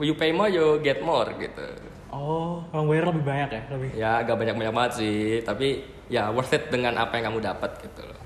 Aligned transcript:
you 0.00 0.14
pay 0.14 0.32
more 0.32 0.48
you 0.48 0.80
get 0.82 1.00
more 1.00 1.28
gitu 1.36 1.64
Oh, 2.16 2.64
emang 2.72 2.88
bayar 2.88 3.04
lebih 3.12 3.24
banyak 3.28 3.50
ya, 3.52 3.62
lebih. 3.68 3.90
ya 3.92 4.10
agak 4.24 4.36
banyak 4.40 4.56
banyak 4.56 4.72
banget 4.72 4.92
sih 4.96 5.16
tapi 5.44 5.84
ya 6.08 6.32
worth 6.32 6.54
it 6.54 6.72
dengan 6.72 6.96
apa 6.96 7.18
yang 7.18 7.28
kamu 7.28 7.44
dapat 7.44 7.70
gitu 7.82 8.02
loh 8.04 8.20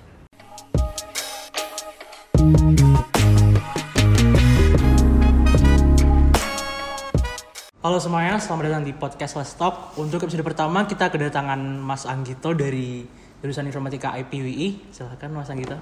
Halo 7.81 7.97
semuanya, 7.97 8.37
selamat 8.37 8.65
datang 8.69 8.85
di 8.85 8.93
podcast 8.93 9.41
Let's 9.41 9.57
Talk. 9.57 9.97
Untuk 9.97 10.21
episode 10.21 10.45
pertama 10.45 10.85
kita 10.85 11.09
kedatangan 11.09 11.57
Mas 11.81 12.05
Anggito 12.05 12.53
dari 12.53 13.09
jurusan 13.41 13.65
Informatika 13.65 14.13
IPWI. 14.21 14.93
Silahkan 14.93 15.33
Mas 15.33 15.49
Anggito. 15.49 15.81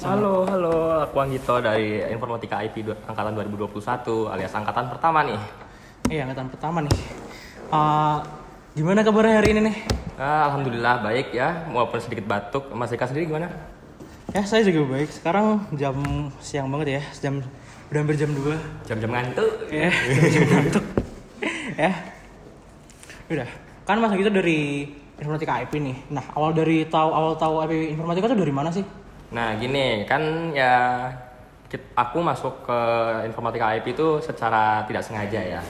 Halo 0.00 0.46
halo 0.46 0.74
aku 1.02 1.16
Anggito 1.18 1.58
dari 1.58 2.02
Informatika 2.04 2.60
IP 2.60 2.84
angkatan 3.04 3.34
2021 3.34 3.74
alias 4.28 4.52
angkatan 4.52 4.86
pertama 4.88 5.24
nih 5.24 5.40
Iya, 6.08 6.24
angkatan 6.24 6.48
pertama 6.48 6.80
nih. 6.80 6.96
Eh, 7.68 8.16
gimana 8.72 9.04
kabarnya 9.04 9.44
hari 9.44 9.52
ini 9.52 9.60
nih? 9.60 9.76
Ah, 10.16 10.48
alhamdulillah 10.48 11.04
baik 11.04 11.36
ya 11.36 11.68
walaupun 11.68 12.00
sedikit 12.00 12.24
batuk 12.24 12.72
Mas 12.72 12.88
Eka 12.88 13.04
sendiri 13.04 13.28
gimana 13.28 13.52
Ya, 14.28 14.40
saya 14.42 14.60
juga 14.60 14.88
baik. 14.88 15.08
Sekarang 15.08 15.64
jam 15.72 15.96
siang 16.40 16.68
banget 16.68 16.96
ya, 16.96 17.02
jam 17.18 17.40
udah 17.88 17.98
hampir 17.98 18.16
jam 18.16 18.28
2. 18.30 18.56
jam-jam 18.84 19.08
ngantuk 19.10 19.48
Ya, 19.68 19.88
jam 20.34 20.44
ngantuk. 20.46 20.84
ya. 21.76 21.92
Udah. 23.28 23.48
Kan 23.84 24.00
Mas 24.00 24.12
Anggito 24.12 24.28
dari 24.28 24.88
Informatika 25.16 25.60
IP 25.60 25.76
nih. 25.76 25.96
Nah, 26.08 26.24
awal 26.32 26.52
dari 26.52 26.84
tahu 26.84 27.08
awal 27.08 27.36
tahu 27.36 27.60
IP 27.64 27.92
Informatika 27.92 28.28
itu 28.28 28.36
dari 28.38 28.52
mana 28.52 28.68
sih? 28.68 28.84
Nah 29.28 29.56
gini 29.60 30.08
kan 30.08 30.52
ya 30.56 31.04
aku 31.92 32.18
masuk 32.24 32.64
ke 32.64 32.80
informatika 33.28 33.76
IP 33.76 33.92
itu 33.92 34.20
secara 34.24 34.84
tidak 34.88 35.04
sengaja 35.04 35.40
ya. 35.58 35.60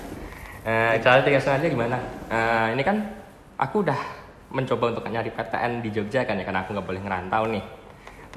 Eh, 0.63 0.95
cara 1.03 1.25
tidak 1.27 1.43
sengaja 1.43 1.67
gimana? 1.67 1.99
Eh, 2.31 2.79
ini 2.79 2.83
kan 2.87 3.03
aku 3.59 3.83
udah 3.83 3.99
mencoba 4.55 4.95
untuk 4.95 5.05
nyari 5.11 5.35
PTN 5.35 5.83
di 5.83 5.91
Jogja 5.91 6.23
kan 6.25 6.39
ya 6.39 6.45
karena 6.47 6.63
aku 6.63 6.71
nggak 6.77 6.87
boleh 6.87 7.03
ngerantau 7.03 7.45
nih. 7.51 7.65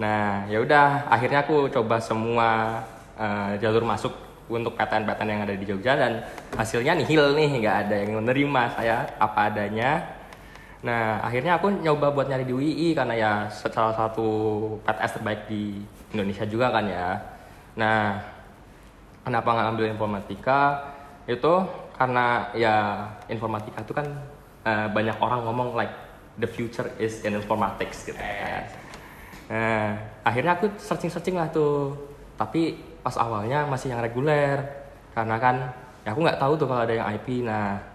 Nah 0.01 0.49
ya 0.49 0.57
udah 0.57 1.05
akhirnya 1.11 1.45
aku 1.45 1.69
coba 1.69 2.01
semua 2.01 2.81
eh, 3.19 3.61
jalur 3.61 3.85
masuk 3.85 4.13
untuk 4.51 4.75
PTN-PTN 4.75 5.29
yang 5.29 5.41
ada 5.47 5.55
di 5.55 5.65
Jogja 5.69 5.95
dan 5.95 6.25
hasilnya 6.57 6.97
nihil 6.97 7.31
nih 7.37 7.61
nggak 7.61 7.77
ada 7.87 7.95
yang 7.95 8.11
menerima 8.25 8.61
saya 8.73 8.95
apa 9.21 9.53
adanya. 9.53 10.20
Nah, 10.81 11.21
akhirnya 11.21 11.61
aku 11.61 11.69
nyoba 11.85 12.09
buat 12.09 12.25
nyari 12.25 12.41
di 12.41 12.53
UII 12.57 12.87
karena 12.97 13.13
ya 13.13 13.31
salah 13.53 13.93
satu 13.93 14.29
PTS 14.81 15.21
terbaik 15.21 15.41
di 15.45 15.77
Indonesia 16.09 16.45
juga 16.49 16.73
kan 16.73 16.85
ya. 16.89 17.21
Nah, 17.77 18.17
kenapa 19.21 19.49
nggak 19.53 19.69
ambil 19.77 19.85
informatika? 19.93 20.81
Itu 21.29 21.69
karena 21.93 22.49
ya 22.57 23.05
informatika 23.29 23.85
itu 23.85 23.93
kan 23.93 24.07
eh, 24.65 24.87
banyak 24.89 25.21
orang 25.21 25.45
ngomong 25.45 25.77
like 25.77 25.93
the 26.41 26.49
future 26.49 26.89
is 26.97 27.21
in 27.21 27.37
informatics 27.37 28.09
gitu 28.09 28.17
kan. 28.17 28.65
Nah, 29.53 30.01
akhirnya 30.25 30.57
aku 30.57 30.65
searching-searching 30.81 31.37
lah 31.37 31.53
tuh. 31.53 31.93
Tapi 32.41 32.73
pas 33.05 33.13
awalnya 33.21 33.69
masih 33.69 33.93
yang 33.93 34.01
reguler 34.01 34.65
karena 35.13 35.37
kan 35.37 35.55
ya 36.01 36.17
aku 36.17 36.25
nggak 36.25 36.41
tahu 36.41 36.53
tuh 36.57 36.65
kalau 36.65 36.81
ada 36.89 36.93
yang 36.97 37.05
IP. 37.13 37.45
Nah, 37.45 37.90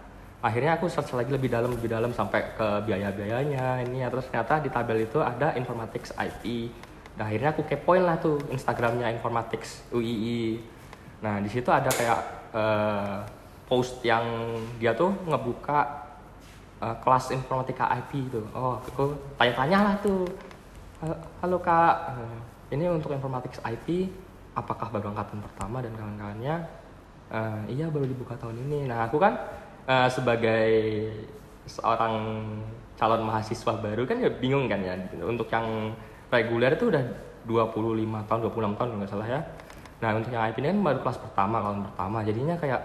akhirnya 0.47 0.79
aku 0.79 0.87
search 0.87 1.11
lagi 1.19 1.35
lebih 1.35 1.51
dalam 1.51 1.75
lebih 1.75 1.91
dalam 1.91 2.15
sampai 2.15 2.55
ke 2.55 2.67
biaya-biayanya. 2.87 3.83
Ini 3.91 4.07
ya 4.07 4.09
terus 4.09 4.31
ternyata 4.31 4.63
di 4.63 4.71
tabel 4.71 5.03
itu 5.03 5.19
ada 5.19 5.59
informatics 5.59 6.15
IP 6.15 6.71
nah 7.17 7.25
akhirnya 7.33 7.57
aku 7.57 7.65
kepoin 7.65 8.05
lah 8.05 8.21
tuh 8.21 8.37
Instagramnya 8.53 9.09
informatics 9.09 9.89
UII 9.89 10.61
nah 11.25 11.41
di 11.41 11.49
situ 11.49 11.73
ada 11.73 11.89
kayak 11.89 12.21
eh, 12.53 13.19
post 13.65 14.05
yang 14.05 14.23
dia 14.77 14.93
tuh 14.93 15.17
ngebuka 15.25 15.81
eh, 16.85 16.97
kelas 17.01 17.33
informatika 17.33 17.89
IP 18.05 18.29
tuh. 18.29 18.45
Oh 18.53 18.77
aku 18.77 19.17
tanya-tanya 19.41 19.79
lah 19.81 19.95
tuh 20.05 20.29
"Halo- 21.01 21.23
halo 21.41 21.57
kak. 21.61 21.95
Eh, 22.13 22.39
ini 22.77 22.85
untuk 22.93 23.17
informatics 23.17 23.65
IP 23.65 24.13
apakah 24.53 24.93
baru 24.93 25.13
angkatan 25.17 25.41
pertama 25.41 25.81
dan 25.81 25.97
kawan-kawannya? 25.97 26.57
Eh, 27.33 27.61
iya 27.81 27.89
baru 27.89 28.05
dibuka 28.05 28.37
tahun 28.37 28.61
ini. 28.69 28.93
Nah 28.93 29.09
aku 29.09 29.17
kan 29.17 29.41
eh, 29.87 30.09
sebagai 30.11 30.69
seorang 31.67 32.15
calon 32.97 33.23
mahasiswa 33.29 33.73
baru 33.77 34.03
kan 34.09 34.19
ya 34.19 34.31
bingung 34.31 34.67
kan 34.67 34.81
ya. 34.83 34.95
Untuk 35.23 35.47
yang 35.53 35.95
reguler 36.31 36.75
itu 36.75 36.91
udah 36.91 37.03
25 37.47 38.27
tahun 38.27 38.41
26 38.51 38.75
tahun 38.75 38.75
kalau 38.77 38.99
nggak 38.99 39.11
salah 39.11 39.29
ya. 39.29 39.41
Nah 40.03 40.11
untuk 40.19 40.31
yang 40.35 40.43
IP 40.51 40.61
ini 40.61 40.69
kan 40.75 40.81
baru 40.83 40.99
kelas 41.05 41.19
pertama 41.23 41.57
tahun 41.63 41.81
pertama. 41.91 42.19
Jadinya 42.27 42.55
kayak 42.59 42.81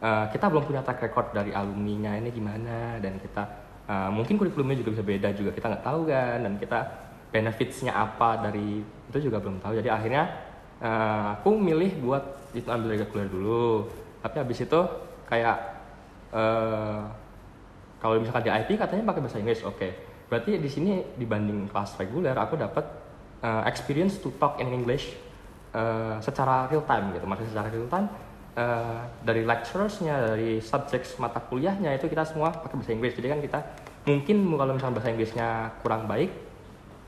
eh, 0.00 0.24
kita 0.32 0.46
belum 0.48 0.64
punya 0.64 0.80
track 0.82 1.00
record 1.10 1.26
dari 1.36 1.50
alumninya 1.52 2.16
ini 2.16 2.30
gimana 2.32 2.96
dan 3.02 3.20
kita 3.20 3.42
eh, 3.90 4.10
mungkin 4.10 4.40
kurikulumnya 4.40 4.78
juga 4.80 4.90
bisa 4.98 5.04
beda 5.04 5.28
juga. 5.36 5.50
Kita 5.52 5.66
nggak 5.68 5.84
tahu 5.84 6.00
kan 6.08 6.38
dan 6.46 6.54
kita 6.56 6.78
benefitsnya 7.28 7.92
apa 7.92 8.40
dari 8.40 8.80
itu 8.80 9.18
juga 9.20 9.36
belum 9.42 9.60
tahu. 9.60 9.76
Jadi 9.84 9.88
akhirnya 9.92 10.24
eh, 10.80 11.26
aku 11.36 11.50
milih 11.58 12.00
buat 12.00 12.24
itu 12.56 12.68
ambil 12.70 12.96
reguler 12.96 13.28
dulu. 13.28 13.90
Tapi 14.24 14.36
habis 14.40 14.58
itu 14.64 14.80
kayak 15.28 15.77
eh, 16.32 17.00
kalau 17.98 18.14
misalkan 18.22 18.46
di 18.46 18.52
IP 18.52 18.78
katanya 18.78 19.04
pakai 19.10 19.20
bahasa 19.22 19.38
Inggris 19.42 19.60
oke. 19.66 19.88
Berarti 20.28 20.60
di 20.60 20.70
sini 20.70 21.00
dibanding 21.16 21.72
kelas 21.72 21.96
reguler 21.98 22.36
aku 22.36 22.54
dapat 22.54 22.84
eh, 23.42 23.62
experience 23.66 24.20
to 24.22 24.30
talk 24.38 24.60
in 24.62 24.70
English 24.70 25.12
eh, 25.74 26.16
secara 26.22 26.68
real 26.70 26.84
time 26.86 27.16
gitu. 27.16 27.26
Maksudnya 27.26 27.50
secara 27.50 27.68
real 27.72 27.88
time 27.90 28.06
eh, 28.54 29.00
dari 29.24 29.42
lecturersnya 29.42 30.14
dari 30.34 30.50
subject 30.62 31.18
mata 31.18 31.42
kuliahnya 31.42 31.96
itu 31.96 32.06
kita 32.06 32.22
semua 32.28 32.54
pakai 32.54 32.76
bahasa 32.78 32.92
Inggris. 32.94 33.12
Jadi 33.18 33.28
kan 33.28 33.40
kita 33.42 33.58
mungkin 34.06 34.36
kalau 34.56 34.72
misalnya 34.76 34.94
bahasa 35.00 35.10
Inggrisnya 35.10 35.48
kurang 35.82 36.06
baik 36.06 36.30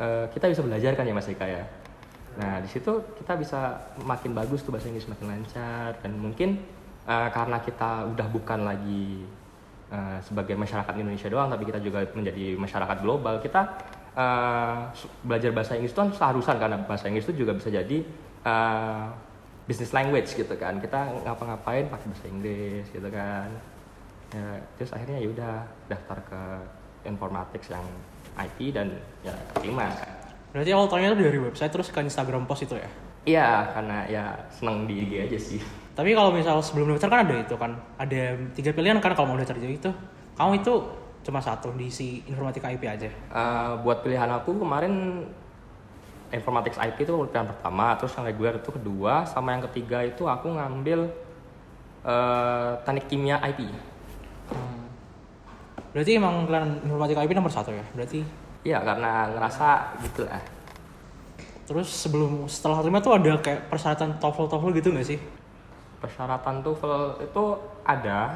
eh, 0.00 0.26
kita 0.32 0.48
bisa 0.48 0.64
belajar 0.64 0.92
kan 0.96 1.04
ya 1.06 1.14
Mas 1.14 1.28
Eka 1.28 1.46
ya? 1.46 1.64
Nah, 2.38 2.62
di 2.62 2.68
situ 2.70 3.02
kita 3.18 3.34
bisa 3.34 3.90
makin 4.06 4.32
bagus 4.32 4.62
tuh 4.62 4.70
bahasa 4.70 4.86
Inggris 4.86 5.10
makin 5.10 5.26
lancar 5.34 5.98
dan 5.98 6.14
mungkin 6.14 6.62
eh, 7.06 7.28
karena 7.30 7.58
kita 7.60 8.10
udah 8.10 8.26
bukan 8.28 8.60
lagi 8.64 9.24
eh, 9.90 10.18
sebagai 10.20 10.56
masyarakat 10.56 10.92
Indonesia 10.96 11.28
doang, 11.28 11.48
tapi 11.48 11.64
kita 11.64 11.78
juga 11.78 12.04
menjadi 12.12 12.56
masyarakat 12.56 12.98
global. 13.00 13.38
Kita 13.40 13.62
su- 14.92 15.08
belajar 15.22 15.54
bahasa 15.54 15.78
Inggris 15.78 15.94
itu 15.94 16.00
kan 16.02 16.10
seharusan 16.12 16.56
karena 16.58 16.76
bahasa 16.84 17.08
Inggris 17.08 17.24
itu 17.30 17.46
juga 17.46 17.56
bisa 17.56 17.70
jadi 17.70 17.98
eh, 18.44 19.04
business 19.64 19.94
language 19.94 20.34
gitu 20.34 20.54
kan. 20.58 20.82
Kita 20.82 21.24
ngapa-ngapain 21.24 21.86
pakai 21.88 22.06
bahasa 22.10 22.26
Inggris 22.26 22.84
gitu 22.90 23.08
kan. 23.08 23.48
Ya, 24.30 24.62
terus 24.78 24.90
akhirnya 24.94 25.18
ya 25.18 25.28
udah 25.30 25.54
daftar 25.90 26.18
ke 26.22 26.40
informatics 27.02 27.66
yang 27.70 27.82
IT 28.38 28.58
dan 28.70 28.94
ya 29.26 29.34
terima. 29.58 29.90
Berarti 30.54 30.70
awal 30.70 30.86
tahunnya 30.86 31.14
itu 31.14 31.24
dari 31.26 31.38
website 31.38 31.72
terus 31.74 31.88
ke 31.90 31.98
Instagram 31.98 32.46
post 32.46 32.62
itu 32.66 32.74
ya? 32.78 32.90
Iya, 33.26 33.50
karena 33.74 33.98
ya 34.06 34.24
seneng 34.50 34.86
di 34.86 35.02
IG 35.06 35.12
aja 35.30 35.38
sih. 35.38 35.60
Tapi 36.00 36.16
kalau 36.16 36.32
misal 36.32 36.56
sebelum 36.64 36.96
daftar 36.96 37.12
kan 37.12 37.20
ada 37.28 37.36
itu 37.44 37.54
kan, 37.60 37.76
ada 38.00 38.32
tiga 38.56 38.72
pilihan 38.72 38.96
kan 39.04 39.12
kalau 39.12 39.28
mau 39.28 39.36
daftar 39.36 39.60
jadi 39.60 39.76
itu. 39.76 39.92
Kamu 40.32 40.56
itu 40.56 40.72
cuma 41.20 41.44
satu 41.44 41.76
diisi 41.76 42.24
informatika 42.24 42.72
IP 42.72 42.88
aja. 42.88 43.12
Eh, 43.12 43.72
buat 43.84 44.00
pilihan 44.00 44.32
aku 44.32 44.56
kemarin 44.56 45.28
informatics 46.32 46.80
IP 46.80 47.04
itu 47.04 47.12
pilihan 47.12 47.52
pertama, 47.52 47.92
terus 48.00 48.16
yang 48.16 48.24
reguler 48.24 48.56
itu 48.56 48.72
kedua, 48.72 49.28
sama 49.28 49.52
yang 49.52 49.68
ketiga 49.68 50.00
itu 50.00 50.24
aku 50.24 50.56
ngambil 50.56 51.12
eh, 52.08 52.72
teknik 52.88 53.04
kimia 53.12 53.36
IP. 53.52 53.68
Berarti 55.92 56.16
emang 56.16 56.48
kalian 56.48 56.80
informatika 56.80 57.20
IP 57.28 57.36
nomor 57.36 57.52
satu 57.52 57.76
ya? 57.76 57.84
Berarti 57.92 58.24
Iya, 58.64 58.80
karena 58.80 59.28
ngerasa 59.36 59.68
gitu 60.00 60.24
lah. 60.24 60.40
terus 61.68 61.86
sebelum 61.86 62.50
setelah 62.50 62.82
terima 62.82 62.98
tuh 62.98 63.14
ada 63.14 63.38
kayak 63.38 63.70
persyaratan 63.70 64.18
TOEFL 64.18 64.50
TOEFL 64.50 64.70
gitu 64.80 64.88
nggak 64.90 65.06
sih? 65.06 65.18
Persyaratan 66.00 66.64
TOEFL 66.64 67.20
itu 67.20 67.44
ada, 67.84 68.32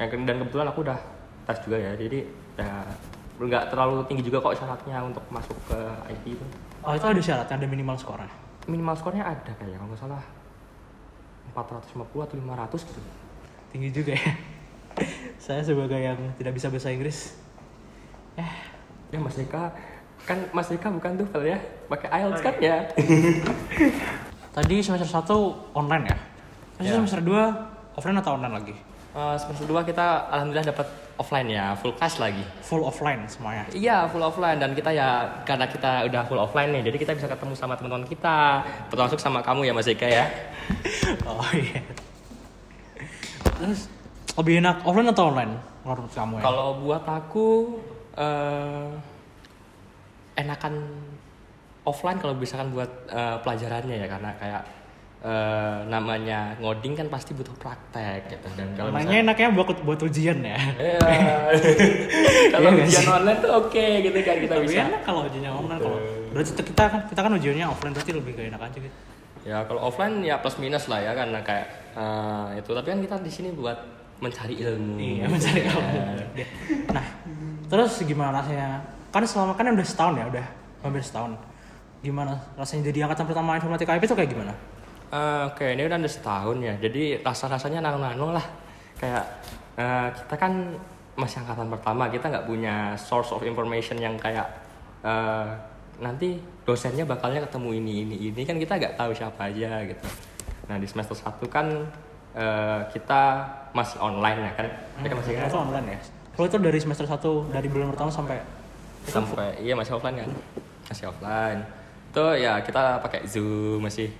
yang 0.00 0.24
dan 0.24 0.36
kebetulan 0.40 0.66
aku 0.72 0.80
udah 0.80 0.96
tes 1.44 1.60
juga 1.60 1.76
ya, 1.76 1.92
jadi 1.92 2.24
ya 2.56 2.88
nggak 3.36 3.74
terlalu 3.74 4.00
tinggi 4.08 4.24
juga 4.24 4.40
kok 4.40 4.56
syaratnya 4.56 5.02
untuk 5.04 5.20
masuk 5.28 5.56
ke 5.68 5.78
IP 6.08 6.40
itu. 6.40 6.44
Oh 6.80 6.96
itu 6.96 7.04
ada 7.04 7.20
syaratnya, 7.20 7.60
ada 7.60 7.68
minimal 7.68 8.00
skornya. 8.00 8.32
Minimal 8.64 8.96
skornya 8.96 9.28
ada 9.28 9.52
kayaknya, 9.60 9.76
kalau 9.76 9.92
nggak 9.92 10.00
salah 10.00 10.22
450 11.52 12.24
atau 12.24 12.36
500 12.40 12.88
gitu. 12.88 13.00
Tinggi 13.74 13.88
juga 13.92 14.12
ya. 14.16 14.32
Saya 15.36 15.60
sebagai 15.60 16.00
yang 16.00 16.16
tidak 16.40 16.56
bisa 16.56 16.72
bahasa 16.72 16.88
Inggris, 16.88 17.36
Ya 19.12 19.20
Mas 19.20 19.36
Eka, 19.36 19.68
kan 20.24 20.38
Mas 20.56 20.72
Eka 20.72 20.88
bukan 20.88 21.20
TOEFL 21.20 21.44
ya, 21.44 21.58
pakai 21.92 22.08
IELTS 22.08 22.40
kan 22.40 22.54
ya? 22.56 22.88
tadi 24.52 24.80
semester 24.80 25.08
1 25.08 25.76
online 25.76 26.04
ya? 26.08 26.16
Terus 26.82 26.90
Ya. 26.90 26.98
semester 26.98 27.22
2 27.22 27.42
offline 27.94 28.18
atau 28.18 28.34
online 28.34 28.54
lagi? 28.58 28.74
Eh, 29.12 29.36
semester 29.38 29.66
2 29.68 29.84
kita 29.84 30.26
alhamdulillah 30.26 30.68
dapat 30.72 30.88
offline 31.14 31.46
ya, 31.46 31.76
full 31.78 31.94
class 31.94 32.16
lagi. 32.18 32.42
Full 32.64 32.82
offline 32.82 33.22
semuanya. 33.28 33.62
Iya, 33.70 34.08
full 34.08 34.18
offline 34.20 34.58
dan 34.58 34.72
kita 34.72 34.90
ya 34.90 35.22
karena 35.44 35.68
kita 35.68 36.08
udah 36.08 36.22
full 36.26 36.40
offline 36.40 36.72
nih, 36.72 36.90
jadi 36.90 36.96
kita 36.98 37.12
bisa 37.14 37.28
ketemu 37.28 37.52
sama 37.54 37.76
teman-teman 37.76 38.08
kita, 38.08 38.64
termasuk 38.88 39.20
sama 39.20 39.38
kamu 39.38 39.68
ya 39.68 39.72
Mas 39.72 39.86
Eka 39.86 40.08
ya. 40.08 40.26
Oh 41.28 41.44
iya. 41.52 41.78
terus 43.58 43.86
lebih 44.34 44.58
enak 44.58 44.82
offline 44.82 45.06
atau 45.06 45.30
online 45.30 45.52
menurut 45.84 46.10
kamu 46.10 46.40
ya? 46.40 46.42
Kalau 46.42 46.68
buat 46.82 47.04
aku 47.04 47.46
eh 48.16 48.88
enakan 50.34 50.74
offline 51.84 52.16
kalau 52.16 52.34
misalkan 52.34 52.72
buat 52.72 52.88
eh, 53.06 53.36
pelajarannya 53.44 53.96
ya 54.00 54.06
karena 54.08 54.30
kayak 54.40 54.62
eh, 55.22 55.76
namanya 55.86 56.58
ngoding 56.58 56.92
kan 56.92 57.06
pasti 57.06 57.30
butuh 57.30 57.54
praktek 57.54 58.26
gitu 58.28 58.48
dan 58.52 58.74
kalau 58.74 58.90
Mainnya 58.90 59.22
enaknya 59.22 59.48
buat 59.50 59.78
buat 59.80 60.00
ujian 60.00 60.42
ya. 60.42 60.58
Iya. 60.76 60.98
kalau 62.52 62.68
Iya 62.68 62.82
ujian 62.82 63.02
sih? 63.02 63.08
online 63.08 63.38
tuh 63.38 63.50
oke 63.56 63.84
gitu 64.02 64.18
kan 64.18 64.36
kita 64.36 64.54
Tapi 64.56 64.66
bisa. 64.66 64.82
enak 64.84 65.02
kalau 65.02 65.20
ujiannya 65.24 65.50
online 65.52 65.80
kalau 65.80 65.98
berarti 66.32 66.50
kita 66.58 66.82
kan 66.84 67.00
kita 67.06 67.20
kan 67.20 67.32
ujiannya 67.32 67.66
offline 67.66 67.92
berarti 67.92 68.12
lebih 68.12 68.30
gak 68.32 68.46
enak 68.50 68.62
aja 68.62 68.78
gitu. 68.80 68.96
Ya 69.42 69.58
kalau 69.62 69.80
offline 69.82 70.14
ya 70.20 70.38
plus 70.38 70.54
minus 70.56 70.86
lah 70.86 70.98
ya 70.98 71.12
karena 71.12 71.38
kayak 71.40 71.66
eh, 71.94 72.46
itu 72.58 72.70
tapi 72.70 72.88
kan 72.88 72.98
kita 73.00 73.14
di 73.18 73.30
sini 73.30 73.48
buat 73.50 73.78
mencari 74.18 74.54
ilmu. 74.56 74.98
Iya 74.98 75.26
mencari 75.26 75.60
Ya. 75.60 75.70
ilmu. 75.70 75.98
Nah 76.90 77.06
terus 77.66 77.92
gimana 78.02 78.38
rasanya? 78.38 78.82
Kan 79.08 79.22
selama 79.22 79.52
kan 79.52 79.66
udah 79.68 79.82
setahun 79.82 80.14
ya 80.14 80.26
udah 80.26 80.46
hampir 80.80 80.98
setahun. 81.00 81.34
Gimana 82.00 82.34
rasanya 82.54 82.90
jadi 82.90 83.06
angkatan 83.06 83.26
pertama 83.28 83.54
informatika 83.54 83.94
IP 83.94 84.04
itu 84.04 84.14
kayak 84.14 84.30
gimana? 84.30 84.54
Eh, 85.12 85.42
Oke, 85.52 85.76
ini 85.76 85.84
udah 85.84 86.00
setahun 86.08 86.56
ya. 86.56 86.72
Jadi 86.80 87.20
rasa-rasanya 87.20 87.84
nano-nano 87.84 88.32
lah. 88.32 88.46
Kayak 88.96 89.24
eh, 89.76 90.08
kita 90.08 90.34
kan 90.40 90.52
masih 91.12 91.44
angkatan 91.44 91.68
pertama, 91.68 92.08
kita 92.08 92.32
nggak 92.32 92.48
punya 92.48 92.96
source 92.96 93.36
of 93.36 93.44
information 93.44 94.00
yang 94.00 94.16
kayak 94.16 94.48
eh, 95.04 95.48
nanti 96.00 96.40
dosennya 96.64 97.04
bakalnya 97.04 97.44
ketemu 97.44 97.68
ini 97.76 97.92
ini 98.08 98.16
ini 98.32 98.42
kan 98.48 98.56
kita 98.56 98.80
nggak 98.80 98.96
tahu 98.96 99.12
siapa 99.12 99.52
aja 99.52 99.84
gitu. 99.84 100.08
Nah 100.72 100.80
di 100.80 100.88
semester 100.88 101.12
1 101.12 101.44
kan 101.52 101.66
eh, 102.32 102.80
kita 102.96 103.22
masih 103.76 104.00
online 104.00 104.48
ya 104.48 104.52
kan. 104.56 104.66
Kita 105.04 105.14
masih 105.20 105.32
Itu 105.36 105.60
online 105.60 105.86
ya. 105.92 105.98
Kalau 106.32 106.46
itu 106.48 106.56
dari 106.56 106.78
semester 106.80 107.04
1 107.04 107.52
dari 107.52 107.68
bulan 107.68 107.92
pertama 107.92 108.08
sampai 108.08 108.40
sampai 109.04 109.58
iya 109.60 109.74
masih 109.74 109.98
offline 109.98 110.14
kan 110.22 110.30
masih 110.86 111.10
offline 111.10 111.60
itu 112.12 112.24
ya 112.38 112.60
kita 112.62 113.02
pakai 113.02 113.26
zoom 113.26 113.82
masih 113.82 114.12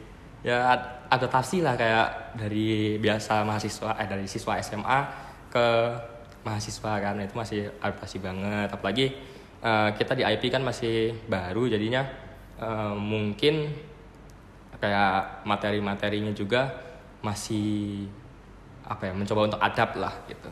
ya 0.42 0.74
ad- 0.74 0.90
adaptasi 1.10 1.62
lah 1.62 1.78
kayak 1.78 2.38
dari 2.38 2.98
biasa 2.98 3.46
mahasiswa 3.46 3.94
eh 3.98 4.06
dari 4.10 4.26
siswa 4.26 4.58
SMA 4.58 4.98
ke 5.50 5.66
mahasiswa 6.42 6.92
kan. 6.98 7.14
Itu 7.22 7.34
masih 7.38 7.70
adaptasi 7.78 8.18
banget. 8.18 8.68
Apalagi 8.74 9.06
eh, 9.62 9.88
kita 9.96 10.18
di 10.18 10.22
IP 10.26 10.50
kan 10.50 10.62
masih 10.62 11.14
baru 11.30 11.70
jadinya. 11.70 12.02
Eh, 12.58 12.94
mungkin 12.98 13.70
kayak 14.82 15.46
materi-materinya 15.46 16.34
juga 16.34 16.74
masih 17.22 18.10
apa 18.82 19.06
ya 19.06 19.12
mencoba 19.14 19.46
untuk 19.46 19.62
adapt 19.62 19.94
lah 19.94 20.10
gitu. 20.26 20.50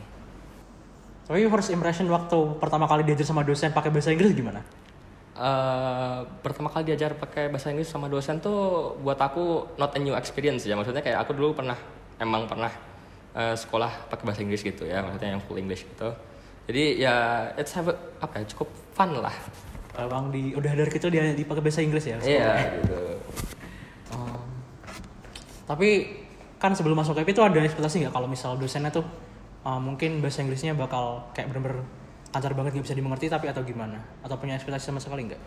Tapi 1.27 1.47
first 1.51 1.71
impression 1.75 2.07
waktu 2.07 2.37
pertama 2.59 2.87
kali 2.87 3.03
diajar 3.03 3.27
sama 3.27 3.43
dosen 3.43 3.75
pakai 3.75 3.91
bahasa 3.91 4.11
Inggris 4.15 4.31
gimana? 4.31 4.63
Eh, 5.31 6.19
pertama 6.43 6.67
kali 6.67 6.91
diajar 6.91 7.15
pakai 7.15 7.47
bahasa 7.47 7.71
Inggris 7.71 7.87
sama 7.87 8.11
dosen 8.11 8.43
tuh 8.43 8.91
buat 8.99 9.15
aku 9.15 9.63
not 9.79 9.95
a 9.95 9.99
new 9.99 10.11
experience 10.11 10.67
ya 10.67 10.75
maksudnya 10.75 10.99
kayak 10.99 11.23
aku 11.23 11.31
dulu 11.31 11.55
pernah 11.55 11.79
emang 12.19 12.51
pernah 12.51 12.67
eh, 13.31 13.55
sekolah 13.55 14.11
pakai 14.11 14.27
bahasa 14.27 14.43
Inggris 14.43 14.59
gitu 14.59 14.83
ya 14.83 14.99
maksudnya 14.99 15.31
yang 15.31 15.39
full 15.39 15.55
English 15.55 15.87
gitu 15.87 16.11
jadi 16.67 16.83
ya 16.99 17.15
it's 17.55 17.71
have 17.71 17.87
a- 17.87 17.95
apa 18.19 18.43
ya 18.43 18.45
cukup 18.51 18.67
fun 18.91 19.15
lah 19.17 19.31
Bang 19.95 20.35
di 20.35 20.51
udah 20.51 20.75
dari 20.75 20.91
kecil 20.91 21.07
dia 21.07 21.23
dipakai 21.31 21.63
bahasa 21.63 21.79
Inggris 21.79 22.03
ya? 22.03 22.19
iya 22.19 22.51
gitu 22.83 22.99
Oh. 24.11 24.35
Tapi 25.63 26.11
kan 26.59 26.75
sebelum 26.75 26.99
masuk 26.99 27.15
IP 27.15 27.31
itu 27.31 27.39
ada 27.39 27.55
ekspektasi 27.55 28.03
nggak 28.03 28.11
kalau 28.11 28.27
misal 28.27 28.59
dosennya 28.59 28.91
tuh 28.91 29.07
uh, 29.63 29.79
mungkin 29.79 30.19
bahasa 30.19 30.43
Inggrisnya 30.43 30.75
bakal 30.75 31.23
kayak 31.31 31.47
bener-bener 31.55 31.87
lancar 32.31 32.51
banget 32.55 32.71
gak 32.79 32.85
bisa 32.87 32.95
dimengerti 32.95 33.27
tapi 33.27 33.51
atau 33.51 33.61
gimana? 33.63 33.99
Atau 34.23 34.39
punya 34.39 34.55
ekspektasi 34.55 34.91
sama 34.91 34.99
sekali 35.03 35.27
nggak? 35.27 35.41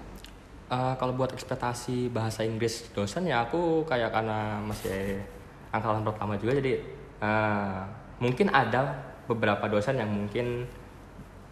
Eh, 0.64 0.94
kalau 0.96 1.12
buat 1.12 1.28
ekspektasi 1.36 2.08
bahasa 2.08 2.40
Inggris 2.40 2.88
dosen 2.96 3.28
ya 3.28 3.44
aku 3.44 3.84
kayak 3.84 4.08
karena 4.08 4.56
masih 4.64 5.20
angkatan 5.68 6.00
pertama 6.08 6.40
juga 6.40 6.56
jadi 6.56 6.80
eh, 7.20 7.80
mungkin 8.16 8.48
ada 8.48 8.96
beberapa 9.28 9.68
dosen 9.68 10.00
yang 10.00 10.08
mungkin 10.08 10.64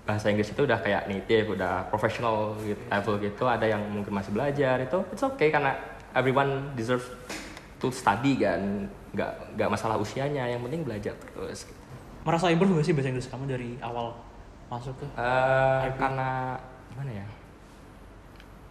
bahasa 0.02 0.32
Inggris 0.32 0.50
itu 0.50 0.66
udah 0.66 0.82
kayak 0.82 1.06
native, 1.06 1.54
udah 1.54 1.86
professional 1.86 2.58
gitu, 2.64 2.80
level 2.90 3.14
gitu. 3.22 3.44
Ada 3.46 3.66
yang 3.70 3.82
mungkin 3.86 4.10
masih 4.10 4.34
belajar 4.34 4.82
itu 4.82 4.98
it's 5.14 5.22
okay 5.22 5.52
karena 5.52 5.78
everyone 6.16 6.74
deserve 6.74 7.04
to 7.78 7.92
study 7.94 8.40
kan, 8.40 8.88
nggak 9.14 9.32
nggak 9.54 9.68
masalah 9.70 10.00
usianya, 10.00 10.48
yang 10.50 10.64
penting 10.66 10.82
belajar 10.82 11.14
terus. 11.14 11.70
Gitu. 11.70 11.78
Merasa 12.26 12.50
improve 12.50 12.82
gak 12.82 12.86
sih 12.86 12.94
bahasa 12.94 13.08
Inggris 13.10 13.28
kamu 13.30 13.44
dari 13.50 13.70
awal 13.82 14.14
masuk 14.72 14.94
tuh? 14.96 15.10
Eh, 15.14 15.92
karena 16.00 16.56
gimana 16.88 17.12
ya? 17.12 17.26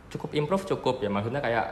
Cukup 0.10 0.34
improve 0.34 0.66
cukup 0.66 0.96
ya. 1.00 1.10
Maksudnya 1.14 1.40
kayak 1.40 1.66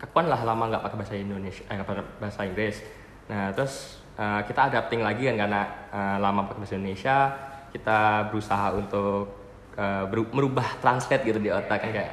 kapan 0.00 0.26
lah 0.32 0.40
lama 0.42 0.64
nggak 0.74 0.82
pakai 0.82 0.96
bahasa 0.98 1.14
Indonesia 1.16 1.62
eh, 1.70 1.78
bahasa 2.18 2.40
Inggris. 2.44 2.82
Nah 3.30 3.54
terus 3.54 4.00
eh, 4.18 4.40
kita 4.44 4.68
adapting 4.68 5.00
lagi 5.00 5.30
kan 5.30 5.36
karena 5.38 5.62
eh, 5.94 6.16
lama 6.18 6.44
pakai 6.50 6.60
bahasa 6.66 6.76
Indonesia 6.76 7.16
kita 7.70 8.26
berusaha 8.34 8.74
untuk 8.74 9.38
beru- 9.80 10.28
merubah 10.34 10.76
translate 10.82 11.24
gitu 11.24 11.40
di 11.40 11.48
otak 11.48 11.80
kan 11.80 11.90
kayak 11.94 12.12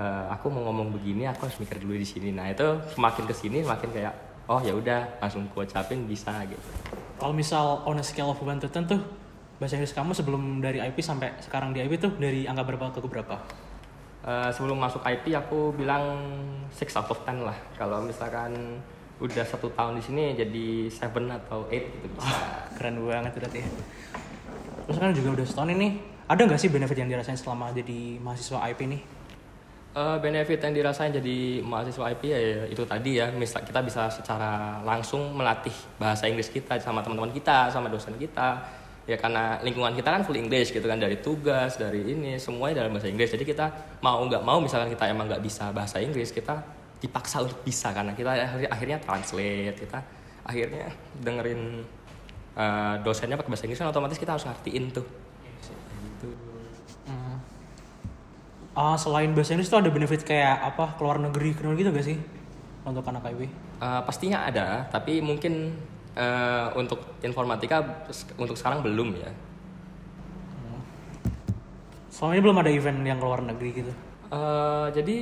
eh, 0.00 0.24
aku 0.32 0.50
mau 0.50 0.66
ngomong 0.72 0.90
begini 0.96 1.28
aku 1.28 1.46
harus 1.46 1.60
mikir 1.60 1.78
dulu 1.78 1.94
di 1.94 2.08
sini. 2.08 2.32
Nah 2.34 2.50
itu 2.50 2.64
semakin 2.96 3.24
ke 3.28 3.34
sini 3.36 3.62
semakin 3.62 3.90
kayak 3.92 4.14
oh 4.50 4.58
ya 4.64 4.74
udah 4.74 5.22
langsung 5.22 5.46
ku 5.52 5.62
ucapin 5.62 6.08
bisa 6.10 6.32
gitu. 6.48 6.68
Kalau 7.20 7.30
misal 7.30 7.84
on 7.86 8.00
a 8.00 8.04
scale 8.04 8.34
of 8.34 8.40
1 8.42 8.58
to 8.58 8.66
10 8.66 8.90
tuh 8.90 9.00
bahasa 9.58 9.78
Inggris 9.78 9.94
kamu 9.94 10.12
sebelum 10.12 10.42
dari 10.58 10.82
IP 10.82 10.98
sampai 10.98 11.34
sekarang 11.38 11.70
di 11.70 11.82
IP 11.82 12.00
tuh 12.02 12.12
dari 12.18 12.46
angka 12.48 12.66
berapa 12.66 12.90
ke 12.90 13.06
berapa? 13.06 13.36
Eh, 14.24 14.50
sebelum 14.56 14.80
masuk 14.80 15.04
IP 15.04 15.36
aku 15.36 15.76
bilang 15.76 16.16
6 16.72 16.96
out 16.96 17.12
of 17.12 17.20
10 17.28 17.44
lah. 17.44 17.58
Kalau 17.76 18.00
misalkan 18.00 18.80
udah 19.20 19.44
satu 19.46 19.70
tahun 19.76 20.00
di 20.00 20.02
sini 20.02 20.22
jadi 20.34 20.66
7 20.90 21.28
atau 21.28 21.68
8 21.68 21.76
gitu 21.76 22.06
bisa. 22.08 22.34
Keren 22.74 23.04
banget 23.04 23.32
berarti 23.36 23.58
ya. 23.60 23.68
Terus 24.88 24.96
kan 25.00 25.12
juga 25.12 25.28
udah 25.36 25.46
setahun 25.46 25.70
ini, 25.76 25.88
ada 26.24 26.40
nggak 26.40 26.60
sih 26.60 26.72
benefit 26.72 26.96
yang 27.04 27.08
dirasain 27.12 27.36
selama 27.36 27.72
jadi 27.72 28.16
mahasiswa 28.20 28.64
IP 28.72 28.80
nih? 28.88 29.02
Eh, 29.94 30.16
benefit 30.18 30.58
yang 30.58 30.74
dirasain 30.74 31.12
jadi 31.14 31.62
mahasiswa 31.62 32.04
IP 32.10 32.22
ya, 32.26 32.40
ya 32.40 32.62
itu 32.66 32.82
tadi 32.82 33.10
ya, 33.20 33.30
misal 33.30 33.62
kita 33.62 33.78
bisa 33.84 34.10
secara 34.10 34.82
langsung 34.82 35.36
melatih 35.36 35.72
bahasa 36.00 36.26
Inggris 36.26 36.50
kita 36.50 36.80
sama 36.82 37.04
teman-teman 37.04 37.30
kita, 37.30 37.68
sama 37.70 37.86
dosen 37.86 38.16
kita. 38.16 38.58
Ya 39.04 39.20
karena 39.20 39.60
lingkungan 39.60 39.92
kita 39.92 40.08
kan 40.08 40.24
full 40.24 40.40
English 40.40 40.72
gitu 40.72 40.84
kan 40.88 40.96
dari 40.96 41.20
tugas, 41.20 41.76
dari 41.76 42.16
ini 42.16 42.40
semuanya 42.40 42.84
dalam 42.84 42.96
bahasa 42.96 43.12
Inggris. 43.12 43.28
Jadi 43.36 43.44
kita 43.44 43.98
mau 44.00 44.24
nggak 44.24 44.40
mau 44.40 44.56
misalkan 44.64 44.88
kita 44.88 45.12
emang 45.12 45.28
nggak 45.28 45.44
bisa 45.44 45.68
bahasa 45.76 46.00
Inggris, 46.00 46.32
kita 46.32 46.64
dipaksa 47.04 47.44
untuk 47.44 47.60
bisa 47.60 47.92
karena 47.92 48.16
kita 48.16 48.32
akhirnya, 48.72 48.96
translate, 48.96 49.76
kita 49.76 50.00
akhirnya 50.40 50.88
dengerin 51.20 51.84
eh, 52.56 52.94
dosennya 53.04 53.36
pakai 53.36 53.50
bahasa 53.52 53.64
Inggris 53.68 53.80
kan 53.84 53.92
otomatis 53.92 54.16
kita 54.16 54.32
harus 54.32 54.48
ngertiin 54.48 54.84
tuh. 54.88 55.04
Gitu. 56.00 56.28
Hmm. 57.04 57.36
Ah, 58.72 58.96
selain 58.96 59.36
bahasa 59.36 59.52
Inggris 59.52 59.68
tuh 59.68 59.84
ada 59.84 59.92
benefit 59.92 60.24
kayak 60.24 60.64
apa 60.64 60.96
keluar 60.96 61.20
negeri 61.20 61.52
keluar 61.52 61.76
gitu 61.76 61.92
gak 61.92 62.08
sih 62.08 62.16
untuk 62.88 63.04
anak 63.04 63.28
IB? 63.36 63.52
Eh, 63.84 64.00
pastinya 64.08 64.48
ada, 64.48 64.88
tapi 64.88 65.20
mungkin 65.20 65.76
eh, 66.14 66.66
untuk 66.78 67.18
informatika 67.20 68.06
untuk 68.38 68.56
sekarang 68.56 68.80
belum 68.82 69.18
ya. 69.18 69.30
Soalnya 72.14 72.46
belum 72.46 72.62
ada 72.62 72.70
event 72.70 73.02
yang 73.02 73.18
keluar 73.18 73.42
negeri 73.42 73.70
gitu. 73.74 73.92
Eh, 74.30 74.86
jadi 74.94 75.18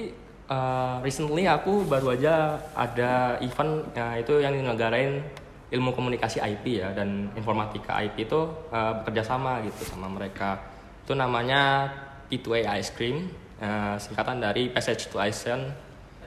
eh, 0.53 0.97
recently 1.01 1.49
aku 1.49 1.89
baru 1.89 2.15
aja 2.15 2.61
ada 2.77 3.41
event 3.41 3.89
ya, 3.97 4.21
itu 4.21 4.39
yang 4.45 4.55
negarain 4.61 5.25
ilmu 5.73 5.97
komunikasi 5.97 6.45
IP 6.45 6.85
ya 6.85 6.93
dan 6.93 7.33
informatika 7.33 7.97
IP 8.05 8.29
itu 8.29 8.41
eh, 8.69 8.93
bekerja 9.01 9.25
sama 9.25 9.65
gitu 9.65 9.89
sama 9.89 10.13
mereka. 10.13 10.61
Itu 11.03 11.17
namanya 11.17 11.89
P2A 12.29 12.77
Ice 12.81 12.93
Cream, 12.93 13.33
eh, 13.57 13.97
singkatan 13.97 14.45
dari 14.45 14.69
Passage 14.69 15.09
to 15.09 15.17
ASEAN 15.17 15.73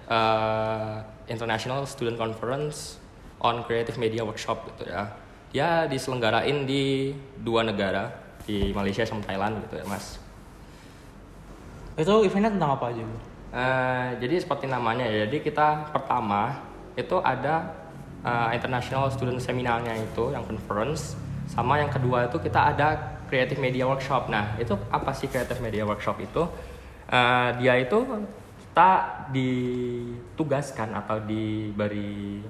eh, 0.10 0.98
International 1.30 1.86
Student 1.86 2.18
Conference 2.18 3.05
on 3.46 3.62
Creative 3.70 4.02
Media 4.02 4.26
Workshop 4.26 4.66
gitu 4.74 4.90
ya. 4.90 5.14
Dia 5.54 5.86
diselenggarain 5.86 6.66
di 6.66 7.14
dua 7.38 7.62
negara 7.62 8.10
di 8.44 8.74
Malaysia 8.74 9.06
sama 9.06 9.22
Thailand 9.22 9.62
gitu 9.70 9.78
ya 9.78 9.86
mas. 9.86 10.18
Itu 11.96 12.26
eventnya 12.26 12.52
tentang 12.52 12.76
apa 12.76 12.92
aja? 12.92 13.02
Bu? 13.06 13.18
Eh, 13.56 14.08
jadi 14.20 14.36
seperti 14.42 14.66
namanya 14.68 15.06
ya. 15.08 15.30
Jadi 15.30 15.46
kita 15.46 15.94
pertama 15.94 16.60
itu 16.98 17.22
ada 17.24 17.72
eh, 18.26 18.50
international 18.58 19.08
student 19.14 19.40
seminarnya 19.40 19.96
itu 19.96 20.34
yang 20.34 20.44
conference 20.44 21.16
sama 21.46 21.78
yang 21.78 21.94
kedua 21.94 22.26
itu 22.26 22.42
kita 22.42 22.74
ada 22.74 23.16
creative 23.30 23.62
media 23.62 23.86
workshop. 23.86 24.28
Nah, 24.28 24.58
itu 24.60 24.76
apa 24.92 25.14
sih 25.14 25.30
creative 25.32 25.62
media 25.62 25.88
workshop 25.88 26.20
itu? 26.20 26.44
Eh, 27.08 27.50
dia 27.64 27.80
itu 27.80 27.98
kita 28.76 28.92
ditugaskan 29.32 30.92
atau 31.00 31.24
diberi 31.24 32.44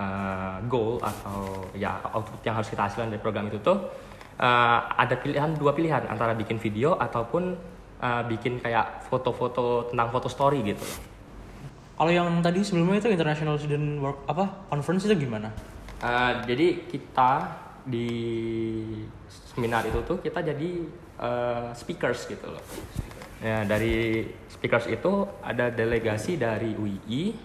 uh, 0.00 0.60
goal 0.68 1.00
atau 1.00 1.68
ya 1.76 2.00
output 2.12 2.40
yang 2.44 2.54
harus 2.56 2.68
kita 2.70 2.88
hasilkan 2.88 3.12
dari 3.12 3.20
program 3.20 3.48
itu 3.48 3.58
tuh 3.60 3.90
uh, 4.40 4.78
ada 4.96 5.16
pilihan 5.16 5.56
dua 5.56 5.72
pilihan 5.72 6.04
antara 6.08 6.36
bikin 6.36 6.60
video 6.60 6.96
ataupun 6.96 7.56
uh, 8.00 8.22
bikin 8.28 8.60
kayak 8.60 9.04
foto-foto 9.08 9.90
tentang 9.92 10.08
foto 10.12 10.28
story 10.28 10.60
gitu. 10.64 10.84
Kalau 11.96 12.12
yang 12.12 12.28
tadi 12.44 12.60
sebelumnya 12.60 13.00
itu 13.00 13.08
International 13.08 13.56
Student 13.56 14.04
Work 14.04 14.18
apa 14.28 14.68
conference 14.68 15.08
itu 15.08 15.16
gimana? 15.16 15.48
Uh, 15.96 16.44
jadi 16.44 16.84
kita 16.92 17.32
di 17.88 18.10
seminar 19.56 19.88
itu 19.88 20.04
tuh 20.04 20.20
kita 20.20 20.44
jadi 20.44 20.70
uh, 21.16 21.72
speakers 21.72 22.28
gitu 22.28 22.52
loh. 22.52 22.60
Ya, 23.40 23.64
dari 23.64 24.24
speakers 24.48 24.88
itu 24.88 25.28
ada 25.44 25.68
delegasi 25.72 26.36
dari 26.36 26.72
UI, 26.76 27.36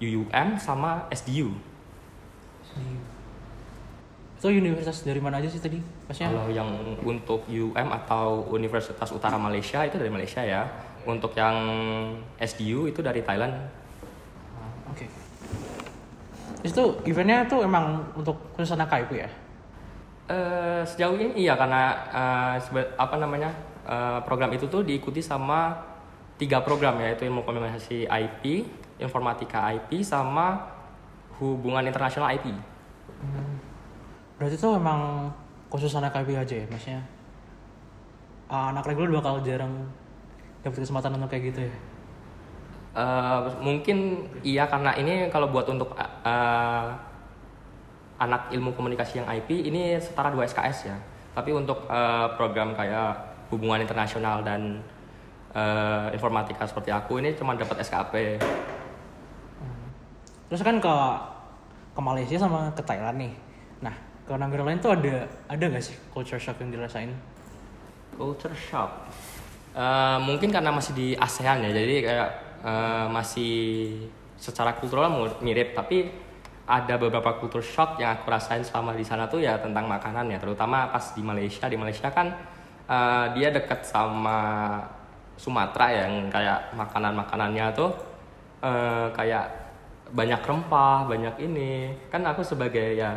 UUM 0.00 0.48
sama 0.60 1.08
SDU. 1.12 1.52
Itu 4.42 4.50
universitas 4.50 5.06
dari 5.06 5.22
mana 5.22 5.38
aja 5.38 5.46
sih 5.46 5.62
tadi? 5.62 5.78
Maksudnya 5.78 6.34
Kalau 6.34 6.50
yang 6.50 6.70
untuk 7.06 7.46
UUM 7.46 7.88
atau 7.94 8.42
Universitas 8.50 9.14
Utara 9.14 9.38
Malaysia 9.38 9.86
itu 9.86 9.94
dari 10.02 10.10
Malaysia 10.10 10.42
ya. 10.42 10.66
Untuk 11.06 11.30
yang 11.38 11.54
SDU 12.42 12.90
itu 12.90 12.98
dari 13.02 13.22
Thailand. 13.22 13.54
Ah, 14.58 14.90
Oke. 14.90 15.06
Terus 16.62 16.74
itu 16.74 16.84
eventnya 17.06 17.46
tuh 17.46 17.62
emang 17.62 18.02
untuk 18.14 18.38
khusus 18.54 18.74
anak 18.74 18.90
KIP 18.90 19.10
ya? 19.22 19.30
Eh, 20.30 20.82
sejauh 20.86 21.18
ini 21.18 21.46
iya 21.46 21.58
karena 21.58 21.82
sebe- 22.62 22.94
apa 22.94 23.18
namanya 23.18 23.50
eh, 23.86 24.18
program 24.26 24.50
itu 24.54 24.70
tuh 24.70 24.86
diikuti 24.86 25.18
sama 25.18 25.74
tiga 26.38 26.62
program 26.62 26.98
yaitu 26.98 27.26
ilmu 27.26 27.42
komunikasi 27.46 28.06
IP, 28.10 28.66
informatika 28.98 29.70
IP, 29.74 30.02
sama 30.02 30.71
hubungan 31.42 31.82
internasional 31.82 32.30
IP. 32.38 32.54
Berarti 34.38 34.54
tuh 34.54 34.78
emang 34.78 35.26
khusus 35.66 35.90
anak 35.98 36.14
KIP 36.14 36.38
aja 36.38 36.54
ya, 36.54 36.66
maksudnya 36.70 37.02
ah, 38.52 38.68
anak 38.70 38.84
reguler 38.84 39.10
bakal 39.18 39.40
jarang 39.40 39.72
dapat 40.60 40.84
kesempatan 40.84 41.18
untuk 41.18 41.32
kayak 41.32 41.50
gitu 41.50 41.60
ya. 41.66 41.74
Eh, 42.92 43.40
mungkin 43.64 44.28
iya 44.44 44.68
karena 44.68 44.92
ini 45.00 45.32
kalau 45.32 45.48
buat 45.48 45.64
untuk 45.66 45.96
eh, 45.98 46.86
anak 48.20 48.52
ilmu 48.52 48.76
komunikasi 48.76 49.24
yang 49.24 49.28
IP 49.32 49.66
ini 49.66 49.96
setara 49.98 50.28
2 50.30 50.44
SKS 50.44 50.78
ya. 50.92 50.96
Tapi 51.32 51.50
untuk 51.56 51.88
eh, 51.88 52.28
program 52.36 52.76
kayak 52.76 53.32
hubungan 53.48 53.80
internasional 53.80 54.44
dan 54.44 54.84
eh, 55.56 56.06
informatika 56.12 56.68
seperti 56.68 56.92
aku 56.92 57.24
ini 57.24 57.32
cuma 57.32 57.56
dapat 57.56 57.80
SKP. 57.80 58.36
Terus 60.52 60.60
kan 60.60 60.76
ke 60.76 60.96
ke 61.92 62.00
Malaysia 62.00 62.36
sama 62.40 62.72
ke 62.72 62.82
Thailand 62.82 63.16
nih. 63.20 63.32
Nah, 63.84 63.94
ke 64.24 64.32
negara 64.32 64.64
lain 64.64 64.80
tuh 64.80 64.96
ada 64.96 65.28
ada 65.48 65.64
gak 65.68 65.84
sih 65.84 65.96
culture 66.12 66.40
shock 66.40 66.56
yang 66.64 66.72
dirasain? 66.72 67.12
Culture 68.16 68.56
shock. 68.56 68.90
Eh, 69.72 70.18
mungkin 70.20 70.52
karena 70.52 70.68
masih 70.72 70.92
di 70.92 71.08
ASEAN 71.16 71.64
ya, 71.64 71.70
jadi 71.72 71.94
kayak 72.04 72.30
eh, 72.64 73.06
masih 73.08 73.54
secara 74.36 74.76
kultural 74.76 75.08
mirip, 75.40 75.72
tapi 75.72 76.12
ada 76.68 76.94
beberapa 76.96 77.36
culture 77.40 77.64
shock 77.64 78.00
yang 78.00 78.16
aku 78.16 78.28
rasain 78.30 78.62
selama 78.62 78.94
di 78.96 79.04
sana 79.04 79.26
tuh 79.28 79.42
ya 79.42 79.58
tentang 79.60 79.88
makanan 79.88 80.28
ya, 80.28 80.38
terutama 80.40 80.88
pas 80.92 81.12
di 81.16 81.24
Malaysia. 81.24 81.68
Di 81.68 81.76
Malaysia 81.80 82.08
kan 82.12 82.36
eh, 82.88 83.26
dia 83.36 83.48
dekat 83.52 83.84
sama 83.84 84.80
Sumatera 85.40 86.04
yang 86.04 86.28
kayak 86.28 86.76
makanan-makanannya 86.76 87.66
tuh 87.72 87.90
eh, 88.60 89.08
kayak 89.16 89.61
banyak 90.12 90.40
rempah, 90.44 91.08
banyak 91.08 91.34
ini. 91.40 91.96
Kan 92.12 92.22
aku 92.28 92.44
sebagai 92.44 92.96
ya 92.96 93.16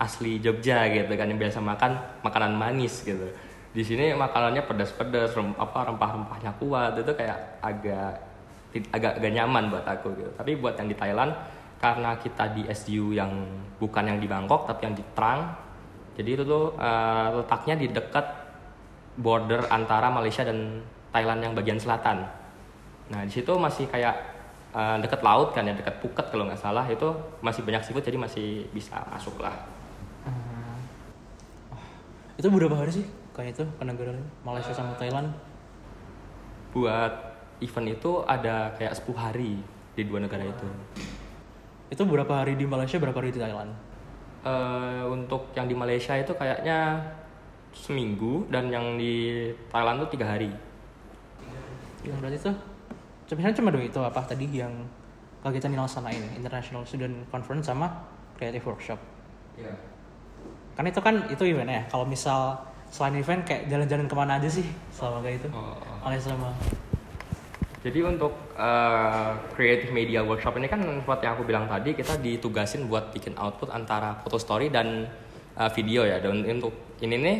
asli 0.00 0.40
Jogja 0.40 0.88
gitu 0.88 1.12
kan 1.12 1.28
yang 1.28 1.36
biasa 1.36 1.60
makan 1.60 1.92
makanan 2.24 2.56
manis 2.56 3.04
gitu. 3.04 3.28
Di 3.70 3.84
sini 3.86 4.16
makanannya 4.16 4.64
pedas-pedas, 4.66 5.36
rem, 5.36 5.54
apa 5.54 5.86
rempah-rempahnya 5.92 6.56
kuat 6.58 6.98
itu 6.98 7.12
kayak 7.14 7.62
agak 7.62 8.18
agak 8.90 9.12
agak 9.20 9.32
nyaman 9.36 9.68
buat 9.70 9.86
aku 9.86 10.16
gitu. 10.16 10.30
Tapi 10.34 10.56
buat 10.58 10.74
yang 10.80 10.88
di 10.88 10.96
Thailand 10.96 11.30
karena 11.78 12.16
kita 12.18 12.50
di 12.56 12.66
SDU 12.66 13.14
yang 13.14 13.30
bukan 13.78 14.04
yang 14.08 14.18
di 14.18 14.26
Bangkok 14.26 14.66
tapi 14.66 14.88
yang 14.88 14.96
di 14.96 15.04
Trang. 15.14 15.54
Jadi 16.16 16.28
itu 16.34 16.42
tuh 16.42 16.74
eh, 16.80 17.28
letaknya 17.38 17.74
di 17.78 17.86
dekat 17.92 18.26
border 19.20 19.68
antara 19.68 20.08
Malaysia 20.08 20.42
dan 20.42 20.80
Thailand 21.12 21.40
yang 21.44 21.52
bagian 21.52 21.78
selatan. 21.78 22.24
Nah 23.10 23.20
di 23.26 23.32
situ 23.32 23.52
masih 23.58 23.86
kayak 23.90 24.39
eh, 24.74 24.96
dekat 25.02 25.20
laut 25.22 25.50
kan 25.54 25.66
ya 25.66 25.74
dekat 25.74 25.98
Phuket 26.02 26.26
kalau 26.30 26.46
nggak 26.46 26.60
salah 26.60 26.84
itu 26.86 27.08
masih 27.42 27.62
banyak 27.62 27.82
seafood 27.82 28.04
jadi 28.04 28.18
masih 28.18 28.66
bisa 28.70 28.98
masuk 29.10 29.38
lah. 29.42 29.54
Itu 32.40 32.48
berapa 32.48 32.72
hari 32.72 32.88
sih 32.88 33.06
kayak 33.36 33.52
itu 33.52 33.64
ke 33.68 33.84
negara 33.84 34.16
lain? 34.16 34.24
Malaysia 34.40 34.72
sama 34.72 34.96
Thailand? 34.96 35.28
Buat 36.72 37.36
event 37.60 37.88
itu 37.92 38.24
ada 38.24 38.72
kayak 38.80 38.96
10 38.96 39.12
hari 39.12 39.60
di 39.92 40.02
dua 40.08 40.24
negara 40.24 40.48
itu. 40.48 40.68
Itu 41.92 42.08
berapa 42.08 42.32
hari 42.32 42.56
di 42.56 42.64
Malaysia, 42.64 42.96
berapa 42.96 43.20
hari 43.20 43.36
di 43.36 43.40
Thailand? 43.44 43.68
Eh, 44.40 45.04
untuk 45.04 45.52
yang 45.52 45.68
di 45.68 45.76
Malaysia 45.76 46.16
itu 46.16 46.32
kayaknya 46.32 46.96
seminggu 47.76 48.48
dan 48.48 48.72
yang 48.72 48.96
di 48.96 49.52
Thailand 49.68 50.00
tuh 50.08 50.16
tiga 50.16 50.32
hari. 50.32 50.48
Yang 52.00 52.16
berarti 52.24 52.38
tuh 52.40 52.56
sebenarnya 53.30 53.62
cuma 53.62 53.70
dua 53.70 53.86
itu 53.86 54.00
apa 54.02 54.26
tadi 54.26 54.42
yang 54.50 54.74
kegiatan 55.46 55.70
yang 55.70 55.86
laksanain 55.86 56.18
International 56.34 56.82
Student 56.82 57.30
Conference 57.30 57.70
sama 57.70 57.86
Creative 58.34 58.66
Workshop. 58.66 58.98
Iya. 59.54 59.70
Kan 60.74 60.84
itu 60.90 60.98
kan 60.98 61.14
itu 61.30 61.42
eventnya. 61.46 61.86
Kalau 61.86 62.02
misal 62.02 62.58
selain 62.90 63.22
event 63.22 63.46
kayak 63.46 63.70
jalan-jalan 63.70 64.10
ke 64.10 64.14
mana 64.18 64.42
aja 64.42 64.50
sih 64.50 64.66
selama 64.90 65.22
kayak 65.22 65.46
itu? 65.46 65.48
Oh, 65.54 65.78
oh. 65.78 65.98
Malaysia 66.02 66.34
sama 66.34 66.50
Jadi 67.80 67.96
untuk 68.04 68.34
eh, 68.58 69.30
creative 69.56 69.94
media 69.94 70.20
workshop 70.26 70.58
ini 70.58 70.66
kan 70.66 70.82
seperti 70.82 71.22
yang 71.24 71.34
aku 71.38 71.44
bilang 71.46 71.64
tadi 71.70 71.96
kita 71.96 72.18
ditugasin 72.20 72.90
buat 72.90 73.14
bikin 73.14 73.38
output 73.38 73.72
antara 73.72 74.18
foto 74.20 74.42
story 74.42 74.74
dan 74.74 75.06
eh, 75.54 75.70
video 75.78 76.02
ya. 76.02 76.18
Dan 76.18 76.42
untuk 76.44 76.74
ini 76.98 77.14
nih 77.14 77.38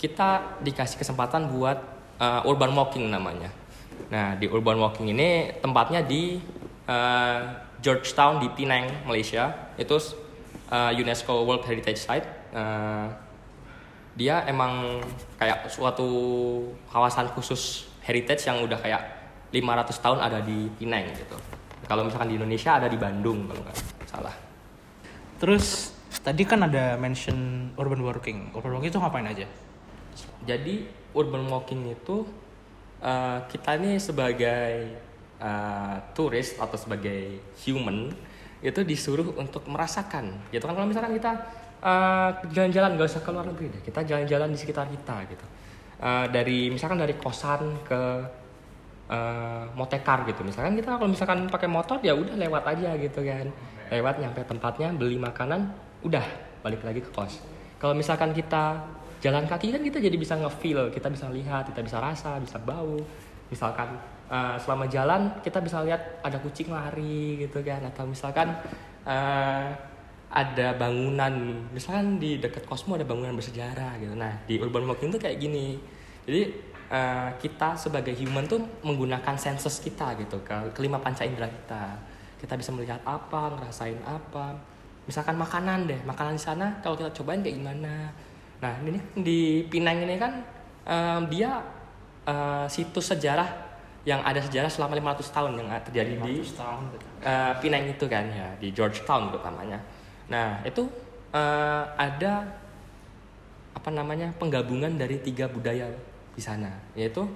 kita 0.00 0.58
dikasih 0.64 0.96
kesempatan 0.96 1.52
buat 1.52 1.76
eh, 2.18 2.48
urban 2.48 2.72
walking 2.72 3.12
namanya. 3.12 3.52
Nah 4.12 4.38
di 4.38 4.46
urban 4.46 4.78
walking 4.78 5.10
ini 5.10 5.50
tempatnya 5.58 6.02
di 6.02 6.38
eh, 6.86 7.40
Georgetown 7.82 8.38
di 8.38 8.48
Penang 8.54 9.06
Malaysia. 9.06 9.74
Itu 9.78 9.98
eh, 10.70 10.92
UNESCO 11.00 11.42
World 11.46 11.66
Heritage 11.66 12.00
Site. 12.00 12.26
Eh, 12.54 13.06
dia 14.16 14.48
emang 14.48 15.04
kayak 15.36 15.68
suatu 15.68 16.08
kawasan 16.88 17.28
khusus 17.36 17.84
heritage 18.00 18.48
yang 18.48 18.64
udah 18.64 18.80
kayak 18.80 19.02
500 19.52 20.04
tahun 20.04 20.18
ada 20.24 20.38
di 20.40 20.72
Pineng 20.80 21.12
gitu. 21.12 21.36
Kalau 21.84 22.02
misalkan 22.02 22.32
di 22.32 22.40
Indonesia 22.40 22.80
ada 22.80 22.88
di 22.88 22.96
Bandung 22.96 23.44
kalau 23.44 23.60
nggak 23.60 23.76
salah. 24.08 24.34
Terus 25.36 25.92
tadi 26.24 26.48
kan 26.48 26.64
ada 26.64 26.96
mention 26.96 27.70
urban 27.76 28.00
working. 28.00 28.50
Urban 28.56 28.80
working 28.80 28.90
itu 28.90 28.98
ngapain 28.98 29.28
aja? 29.28 29.46
Jadi 30.48 30.88
urban 31.12 31.44
walking 31.52 31.92
itu 31.92 32.24
eh, 33.06 33.38
kita 33.46 33.78
ini 33.78 34.02
sebagai 34.02 34.70
eh, 35.38 35.96
turis 36.12 36.58
atau 36.58 36.74
sebagai 36.74 37.38
human 37.62 38.10
itu 38.64 38.80
disuruh 38.82 39.36
untuk 39.38 39.62
merasakan. 39.70 40.50
Gitu 40.50 40.64
kan 40.66 40.74
kalau 40.74 40.88
misalkan 40.90 41.14
kita 41.14 41.32
eh, 41.86 42.30
jalan-jalan 42.50 42.98
nggak 42.98 43.08
usah 43.08 43.22
ke 43.22 43.30
luar 43.30 43.46
negeri 43.46 43.66
deh, 43.78 43.82
kita 43.86 44.00
jalan-jalan 44.02 44.48
di 44.50 44.58
sekitar 44.58 44.90
kita 44.90 45.16
gitu. 45.30 45.46
Eh, 45.96 46.26
dari 46.34 46.68
misalkan 46.68 46.98
dari 46.98 47.14
kosan 47.14 47.86
ke 47.86 48.02
eh, 49.06 49.64
motekar 49.78 50.26
gitu. 50.26 50.42
Misalkan 50.42 50.74
kita 50.74 50.98
kalau 50.98 51.08
misalkan 51.08 51.46
pakai 51.46 51.68
motor 51.70 52.02
ya 52.02 52.12
udah 52.12 52.34
lewat 52.34 52.62
aja 52.66 52.90
gitu 52.98 53.22
kan. 53.22 53.48
Lewat 53.86 54.18
nyampe 54.18 54.42
tempatnya 54.42 54.90
beli 54.90 55.14
makanan, 55.14 55.70
udah 56.02 56.26
balik 56.66 56.82
lagi 56.82 56.98
ke 56.98 57.10
kos. 57.14 57.38
Kalau 57.78 57.94
misalkan 57.94 58.34
kita 58.34 58.82
jalan 59.26 59.44
kaki 59.50 59.74
kan 59.74 59.82
kita 59.82 59.98
jadi 59.98 60.14
bisa 60.14 60.38
nge-feel, 60.38 60.94
kita 60.94 61.10
bisa 61.10 61.26
lihat, 61.34 61.66
kita 61.74 61.82
bisa 61.82 61.98
rasa, 61.98 62.38
bisa 62.38 62.62
bau. 62.62 62.94
Misalkan 63.50 63.98
eh, 64.30 64.56
selama 64.62 64.86
jalan 64.86 65.42
kita 65.42 65.58
bisa 65.58 65.82
lihat 65.82 66.22
ada 66.22 66.38
kucing 66.38 66.70
lari 66.70 67.46
gitu 67.46 67.58
kan 67.66 67.82
atau 67.90 68.06
misalkan 68.06 68.54
eh, 69.02 69.68
ada 70.26 70.74
bangunan 70.74 71.32
misalkan 71.70 72.18
di 72.18 72.42
dekat 72.42 72.66
Cosmo 72.66 72.98
ada 72.98 73.06
bangunan 73.06 73.34
bersejarah 73.34 73.98
gitu. 74.02 74.14
Nah, 74.14 74.42
di 74.46 74.58
urban 74.58 74.86
walking 74.86 75.10
tuh 75.14 75.22
kayak 75.22 75.38
gini. 75.38 75.78
Jadi 76.26 76.42
eh, 76.90 77.30
kita 77.38 77.78
sebagai 77.78 78.14
human 78.14 78.46
tuh 78.46 78.62
menggunakan 78.82 79.34
senses 79.38 79.78
kita 79.82 80.18
gitu 80.18 80.42
ke 80.42 80.74
kelima 80.74 80.98
panca 80.98 81.22
indera 81.22 81.46
kita. 81.46 81.84
Kita 82.36 82.54
bisa 82.58 82.70
melihat 82.74 83.00
apa, 83.06 83.54
ngerasain 83.54 84.02
apa. 84.04 84.58
Misalkan 85.06 85.38
makanan 85.38 85.86
deh, 85.86 86.00
makanan 86.02 86.34
di 86.34 86.42
sana 86.42 86.66
kalau 86.82 86.98
kita 86.98 87.14
cobain 87.14 87.40
kayak 87.40 87.62
gimana. 87.62 88.10
Nah, 88.56 88.72
ini 88.82 88.98
di 89.20 89.40
Pinang 89.68 90.00
ini 90.00 90.16
kan 90.16 90.32
em, 90.88 91.20
dia 91.28 91.60
eh, 92.24 92.66
situs 92.72 93.12
sejarah 93.12 93.48
yang 94.06 94.22
ada 94.22 94.38
sejarah 94.38 94.70
selama 94.70 94.94
500 95.18 95.34
tahun 95.34 95.52
yang 95.58 95.68
terjadi 95.82 96.12
di 96.22 96.34
tahun 96.54 96.82
gitu. 96.94 97.04
eh, 97.26 97.52
Pinang 97.58 97.84
itu 97.90 98.04
kan 98.06 98.24
ya 98.30 98.48
di 98.56 98.70
Georgetown 98.72 99.34
terutamanya. 99.34 99.78
Nah 100.30 100.62
itu 100.64 100.86
eh, 101.34 101.84
ada 101.98 102.46
apa 103.76 103.90
namanya 103.92 104.32
penggabungan 104.40 104.96
dari 104.96 105.20
tiga 105.20 105.46
budaya 105.46 105.86
di 106.32 106.42
sana, 106.42 106.70
yaitu 106.96 107.26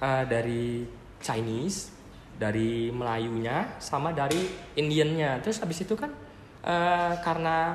eh, 0.00 0.24
dari 0.28 0.86
Chinese, 1.20 1.92
dari 2.38 2.88
Melayunya, 2.94 3.76
sama 3.82 4.12
dari 4.14 4.48
Indiannya. 4.78 5.42
Terus 5.42 5.60
habis 5.60 5.82
itu 5.82 5.96
kan 5.98 6.12
eh, 6.62 7.12
karena 7.24 7.74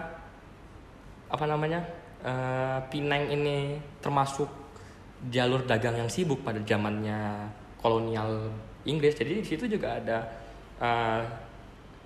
apa 1.26 1.46
namanya 1.50 1.82
eh, 2.26 2.80
Pineng 2.90 3.30
ini 3.30 3.78
termasuk 4.02 4.50
jalur 5.30 5.62
dagang 5.64 5.96
yang 5.98 6.10
sibuk 6.10 6.42
pada 6.42 6.58
zamannya 6.66 7.50
kolonial 7.80 8.50
Inggris. 8.86 9.14
Jadi 9.18 9.42
di 9.42 9.46
situ 9.46 9.70
juga 9.70 10.02
ada 10.02 10.18
eh, 10.82 11.22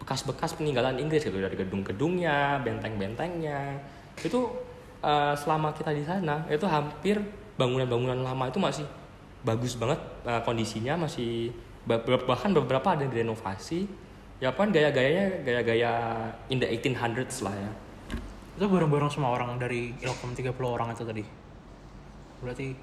bekas-bekas 0.04 0.56
peninggalan 0.56 1.00
Inggris 1.00 1.24
gitu 1.24 1.40
dari 1.40 1.56
gedung-gedungnya, 1.56 2.60
benteng-bentengnya. 2.64 3.80
Itu 4.20 4.52
eh, 5.04 5.34
selama 5.40 5.72
kita 5.72 5.96
di 5.96 6.04
sana 6.04 6.44
itu 6.52 6.68
hampir 6.68 7.20
bangunan-bangunan 7.56 8.24
lama 8.24 8.48
itu 8.48 8.60
masih 8.60 8.88
bagus 9.40 9.80
banget 9.80 10.00
kondisinya 10.44 11.08
masih 11.08 11.52
bah- 11.88 12.04
bahkan 12.04 12.52
beberapa 12.52 12.96
ada 12.96 13.08
direnovasi. 13.08 13.88
Ya 14.40 14.56
kan 14.56 14.72
gaya-gayanya 14.72 15.44
gaya-gaya 15.44 15.92
in 16.48 16.64
the 16.64 16.68
1800s 16.68 17.44
lah 17.44 17.52
ya. 17.52 17.72
Itu 18.60 18.68
bareng-bareng 18.68 19.08
semua 19.08 19.32
orang 19.32 19.56
dari 19.56 19.96
Ilkom 20.04 20.36
30 20.36 20.52
orang 20.68 20.92
itu 20.92 21.08
tadi. 21.08 21.24
Berarti 22.44 22.76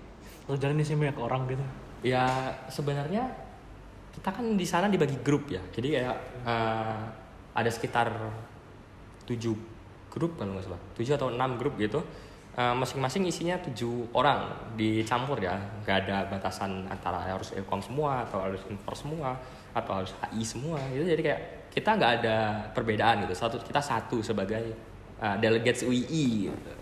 lo 0.48 0.56
jalan 0.56 0.80
di 0.80 0.88
sini 0.88 1.04
banyak 1.04 1.20
orang 1.20 1.44
gitu. 1.52 1.64
Ya 2.00 2.24
sebenarnya 2.72 3.28
kita 4.16 4.32
kan 4.32 4.56
di 4.56 4.64
sana 4.64 4.88
dibagi 4.88 5.20
grup 5.20 5.52
ya. 5.52 5.60
Jadi 5.76 6.00
kayak 6.00 6.16
eh, 6.48 7.00
ada 7.52 7.68
sekitar 7.68 8.08
tujuh 9.28 9.52
grup 10.08 10.40
kalau 10.40 10.56
nggak 10.56 10.64
salah, 10.64 10.80
tujuh 10.96 11.12
atau 11.12 11.28
enam 11.28 11.60
grup 11.60 11.76
gitu. 11.76 12.00
Eh, 12.56 12.72
masing-masing 12.72 13.28
isinya 13.28 13.60
tujuh 13.60 14.16
orang 14.16 14.72
dicampur 14.80 15.36
ya, 15.44 15.60
nggak 15.84 16.08
ada 16.08 16.24
batasan 16.24 16.88
antara 16.88 17.20
harus 17.20 17.52
Ilkom 17.52 17.84
semua 17.84 18.24
atau 18.24 18.40
harus 18.40 18.64
Infor 18.72 18.96
semua 18.96 19.36
atau 19.76 19.92
harus 19.92 20.16
HI 20.24 20.40
semua 20.40 20.80
gitu. 20.88 21.04
Jadi 21.04 21.20
kayak 21.20 21.40
kita 21.68 22.00
nggak 22.00 22.12
ada 22.24 22.36
perbedaan 22.72 23.28
gitu. 23.28 23.36
Satu 23.36 23.60
kita 23.60 23.84
satu 23.84 24.24
sebagai 24.24 24.72
eh, 25.22 25.36
delegates 25.40 25.82
UI 25.84 26.50
gitu. 26.50 26.72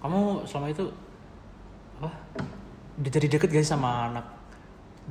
Kamu 0.00 0.48
selama 0.48 0.72
itu 0.72 0.88
apa? 2.00 2.10
Jadi 3.00 3.26
deket 3.28 3.52
sih 3.52 3.68
sama 3.68 4.12
anak 4.12 4.26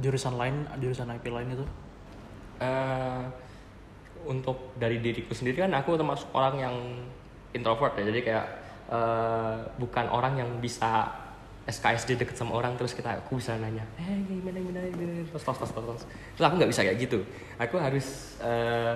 jurusan 0.02 0.38
lain, 0.38 0.66
jurusan 0.82 1.10
IP 1.14 1.30
lain 1.30 1.54
itu? 1.54 1.66
eh 2.60 3.24
untuk 4.28 4.76
dari 4.76 5.00
diriku 5.00 5.32
sendiri 5.32 5.64
kan 5.64 5.72
aku 5.72 5.96
termasuk 5.96 6.28
orang 6.36 6.56
yang 6.60 6.76
introvert 7.56 7.96
ya 7.96 8.04
jadi 8.12 8.20
kayak 8.20 8.46
eh, 8.92 9.56
bukan 9.80 10.06
orang 10.12 10.44
yang 10.44 10.50
bisa 10.60 11.08
SKSD 11.70 12.20
deket 12.20 12.36
sama 12.36 12.60
orang 12.60 12.76
terus 12.76 12.92
kita 12.92 13.16
aku 13.24 13.40
bisa 13.40 13.56
nanya 13.56 13.86
eh 13.96 14.20
gimana 14.28 14.60
gimana 14.60 14.88
gimana 14.92 15.24
terus 15.24 15.44
terus 15.48 15.58
terus 15.64 15.72
terus 15.72 16.04
terus 16.36 16.46
aku 16.46 16.56
nggak 16.60 16.72
bisa 16.76 16.82
kayak 16.84 17.00
gitu 17.00 17.20
aku 17.56 17.76
harus 17.80 18.36
eh, 18.44 18.96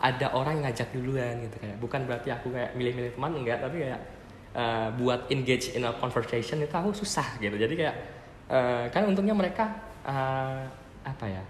ada 0.00 0.32
orang 0.32 0.58
yang 0.58 0.64
ngajak 0.72 0.88
duluan 0.96 1.44
gitu 1.44 1.56
kayak 1.60 1.76
bukan 1.76 2.00
berarti 2.08 2.28
aku 2.32 2.48
kayak 2.50 2.72
milih-milih 2.72 3.12
teman 3.12 3.32
enggak 3.36 3.58
tapi 3.60 3.76
kayak 3.84 4.00
eh, 4.56 4.88
buat 4.96 5.28
engage 5.28 5.76
in 5.76 5.84
a 5.84 5.92
conversation 6.00 6.58
itu 6.64 6.74
aku 6.74 6.90
susah 6.96 7.36
gitu. 7.38 7.54
Jadi 7.54 7.74
kayak 7.76 7.96
eh, 8.48 8.84
kan 8.88 9.04
untungnya 9.04 9.36
mereka 9.36 9.68
eh, 10.08 10.64
apa 11.04 11.26
ya 11.28 11.44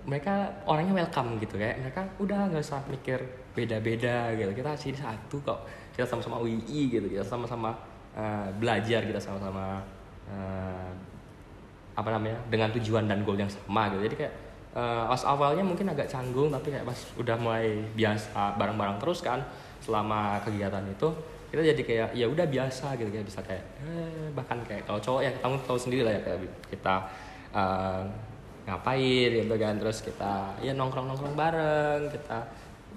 mereka 0.00 0.48
orangnya 0.66 0.96
welcome 0.96 1.36
gitu 1.38 1.60
kayak 1.60 1.76
mereka 1.78 2.02
udah 2.18 2.48
nggak 2.50 2.64
usah 2.64 2.82
mikir 2.90 3.22
beda-beda 3.54 4.34
gitu. 4.34 4.50
Kita 4.50 4.70
sini 4.74 4.98
satu 4.98 5.36
kok 5.40 5.58
kita 5.94 6.04
sama-sama 6.06 6.42
UI 6.42 6.90
gitu 6.90 7.06
kita 7.06 7.22
sama-sama 7.22 7.70
eh, 8.18 8.48
belajar 8.58 9.06
kita 9.06 9.22
sama-sama 9.22 9.78
eh, 10.26 10.90
apa 11.94 12.08
namanya 12.16 12.38
dengan 12.48 12.72
tujuan 12.74 13.06
dan 13.06 13.22
goal 13.22 13.38
yang 13.38 13.50
sama 13.50 13.94
gitu. 13.94 14.10
Jadi 14.10 14.16
kayak 14.26 14.34
eh, 14.74 15.04
pas 15.08 15.22
awalnya 15.26 15.64
mungkin 15.64 15.90
agak 15.90 16.06
canggung 16.06 16.50
tapi 16.50 16.70
kayak 16.74 16.86
pas 16.86 16.98
udah 17.18 17.36
mulai 17.38 17.82
biasa 17.94 18.54
bareng-bareng 18.58 18.98
terus 19.02 19.20
kan 19.24 19.42
selama 19.80 20.38
kegiatan 20.44 20.84
itu 20.86 21.08
kita 21.50 21.62
jadi 21.74 21.82
kayak 21.82 22.08
ya 22.14 22.26
udah 22.30 22.46
biasa 22.46 22.94
gitu 22.94 23.10
kayak 23.10 23.26
bisa 23.26 23.40
kayak 23.42 23.64
eh, 23.82 24.30
bahkan 24.34 24.62
kayak 24.62 24.86
kalau 24.86 25.02
cowok 25.02 25.20
ya 25.26 25.30
kamu 25.42 25.54
tahu 25.66 25.78
sendiri 25.78 26.02
lah 26.06 26.12
ya 26.14 26.20
kayak 26.22 26.38
kita 26.70 26.94
eh, 27.50 28.02
ngapain 28.70 29.30
gitu 29.34 29.54
kan 29.58 29.74
terus 29.80 29.98
kita 30.04 30.54
ya 30.62 30.72
nongkrong 30.76 31.10
nongkrong 31.10 31.34
bareng 31.34 32.06
kita 32.12 32.38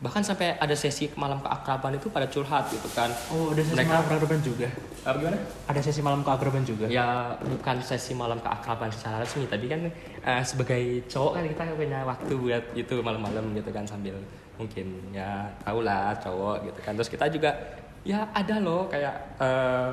bahkan 0.03 0.19
sampai 0.19 0.59
ada 0.59 0.75
sesi 0.75 1.07
malam 1.15 1.39
keakraban 1.39 1.95
itu 1.95 2.11
pada 2.11 2.27
curhat 2.27 2.67
gitu 2.67 2.91
kan 2.91 3.07
Oh, 3.31 3.55
ada 3.55 3.63
sesi 3.63 3.71
Mereka- 3.73 3.87
malam 3.89 4.03
keakraban 4.05 4.39
juga. 4.43 4.67
apa 5.01 5.15
gimana 5.17 5.37
Ada 5.63 5.79
sesi 5.79 6.01
malam 6.01 6.21
keakraban 6.21 6.63
juga. 6.63 6.85
ya 6.87 7.07
bukan 7.39 7.75
sesi 7.79 8.11
malam 8.13 8.35
keakraban 8.37 8.91
secara 8.91 9.23
resmi 9.23 9.47
tapi 9.47 9.65
kan 9.65 9.79
eh, 10.19 10.43
sebagai 10.43 10.83
cowok 11.07 11.31
kan 11.33 11.43
kita 11.45 11.61
punya 11.73 11.99
waktu 12.03 12.33
buat 12.35 12.63
itu 12.73 12.93
malam-malam 12.99 13.55
gitu 13.55 13.71
kan 13.71 13.87
sambil 13.87 14.19
mungkin 14.53 14.85
ya 15.09 15.47
tau 15.59 15.79
lah 15.79 16.11
cowok 16.15 16.67
gitu 16.67 16.79
kan 16.81 16.93
terus 16.93 17.07
kita 17.07 17.25
juga 17.27 17.55
ya 18.03 18.27
ada 18.29 18.59
loh 18.59 18.85
kayak 18.85 19.15
eh, 19.39 19.89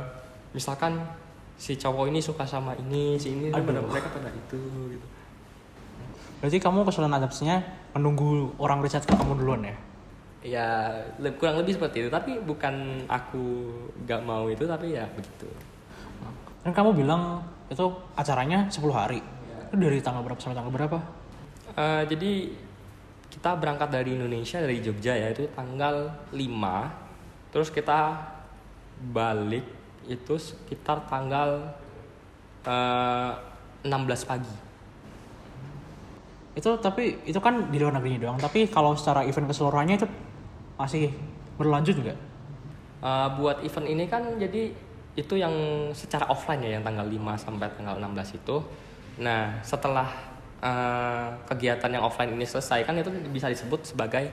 misalkan 0.50 0.98
si 1.54 1.78
cowok 1.78 2.10
ini 2.10 2.18
suka 2.18 2.42
sama 2.42 2.74
ini 2.74 3.14
si 3.14 3.30
ini 3.30 3.48
Aduh. 3.48 3.62
pada 3.62 3.78
mereka 3.80 4.10
pada 4.10 4.26
itu 4.28 4.58
gitu 4.90 5.06
Berarti 6.40 6.56
kamu 6.56 6.82
kesulitan 6.82 7.14
adaptasinya 7.14 7.56
menunggu 7.92 8.56
orang 8.56 8.80
riset 8.80 9.04
ke 9.04 9.12
kamu 9.12 9.36
duluan 9.36 9.60
ya? 9.62 9.76
Ya 10.40 10.96
kurang 11.36 11.60
lebih 11.60 11.76
seperti 11.76 12.06
itu 12.06 12.10
tapi 12.10 12.40
bukan 12.40 13.04
aku 13.04 13.68
gak 14.08 14.24
mau 14.24 14.48
itu 14.48 14.64
tapi 14.64 14.96
ya 14.96 15.04
begitu 15.12 15.48
Kan 16.60 16.72
kamu 16.76 16.92
bilang 16.92 17.40
itu 17.72 17.88
acaranya 18.12 18.68
10 18.68 18.92
hari. 18.92 19.20
Itu 19.70 19.76
dari 19.80 19.98
tanggal 20.04 20.20
berapa 20.20 20.40
sampai 20.40 20.56
tanggal 20.60 20.74
berapa? 20.74 20.98
Eh, 21.72 22.02
jadi 22.10 22.32
kita 23.30 23.56
berangkat 23.56 23.88
dari 23.94 24.18
Indonesia 24.18 24.58
dari 24.58 24.82
Jogja 24.82 25.14
ya 25.14 25.30
itu 25.30 25.46
tanggal 25.54 26.10
5 26.34 27.54
terus 27.54 27.70
kita 27.70 28.18
balik 29.14 29.62
itu 30.10 30.34
sekitar 30.34 31.06
tanggal 31.06 31.70
eh, 32.66 33.32
16 33.86 34.28
pagi 34.28 34.56
Itu 36.58 36.76
tapi 36.82 37.22
itu 37.24 37.38
kan 37.38 37.70
di 37.70 37.78
luar 37.80 37.96
negerinya 37.96 38.28
doang. 38.28 38.38
Tapi 38.42 38.68
kalau 38.68 38.92
secara 38.98 39.24
event 39.24 39.48
keseluruhannya 39.48 39.96
itu 39.96 40.06
masih 40.80 41.12
berlanjut 41.60 42.00
nggak? 42.00 42.18
Eh, 43.00 43.28
buat 43.36 43.64
event 43.64 43.88
ini 43.88 44.04
kan 44.08 44.22
jadi 44.40 44.72
itu 45.18 45.34
yang 45.34 45.52
secara 45.92 46.28
offline 46.30 46.62
ya 46.62 46.78
yang 46.78 46.84
tanggal 46.86 47.04
5 47.04 47.36
sampai 47.36 47.68
tanggal 47.74 47.96
16 47.98 48.40
itu. 48.40 48.56
Nah, 49.20 49.58
setelah 49.60 50.08
eh, 50.60 51.28
kegiatan 51.48 51.90
yang 51.90 52.04
offline 52.04 52.32
ini 52.36 52.46
selesai 52.48 52.84
kan 52.84 52.96
itu 52.96 53.10
bisa 53.32 53.48
disebut 53.48 53.92
sebagai 53.92 54.28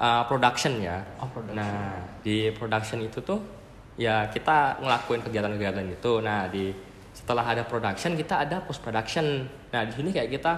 eh, 0.00 0.22
production 0.28 0.80
ya. 0.80 1.04
Oh, 1.20 1.28
production. 1.28 1.60
Nah, 1.60 1.96
di 2.24 2.50
production 2.56 2.98
itu 3.04 3.20
tuh 3.20 3.40
ya 4.00 4.32
kita 4.32 4.80
ngelakuin 4.80 5.20
kegiatan-kegiatan 5.24 5.86
itu. 5.92 6.12
Nah, 6.24 6.48
di 6.48 6.72
setelah 7.12 7.44
ada 7.44 7.62
production 7.68 8.16
kita 8.16 8.48
ada 8.48 8.64
post 8.64 8.80
production. 8.80 9.44
Nah, 9.70 9.82
di 9.84 9.92
sini 9.92 10.10
kayak 10.10 10.28
kita 10.32 10.52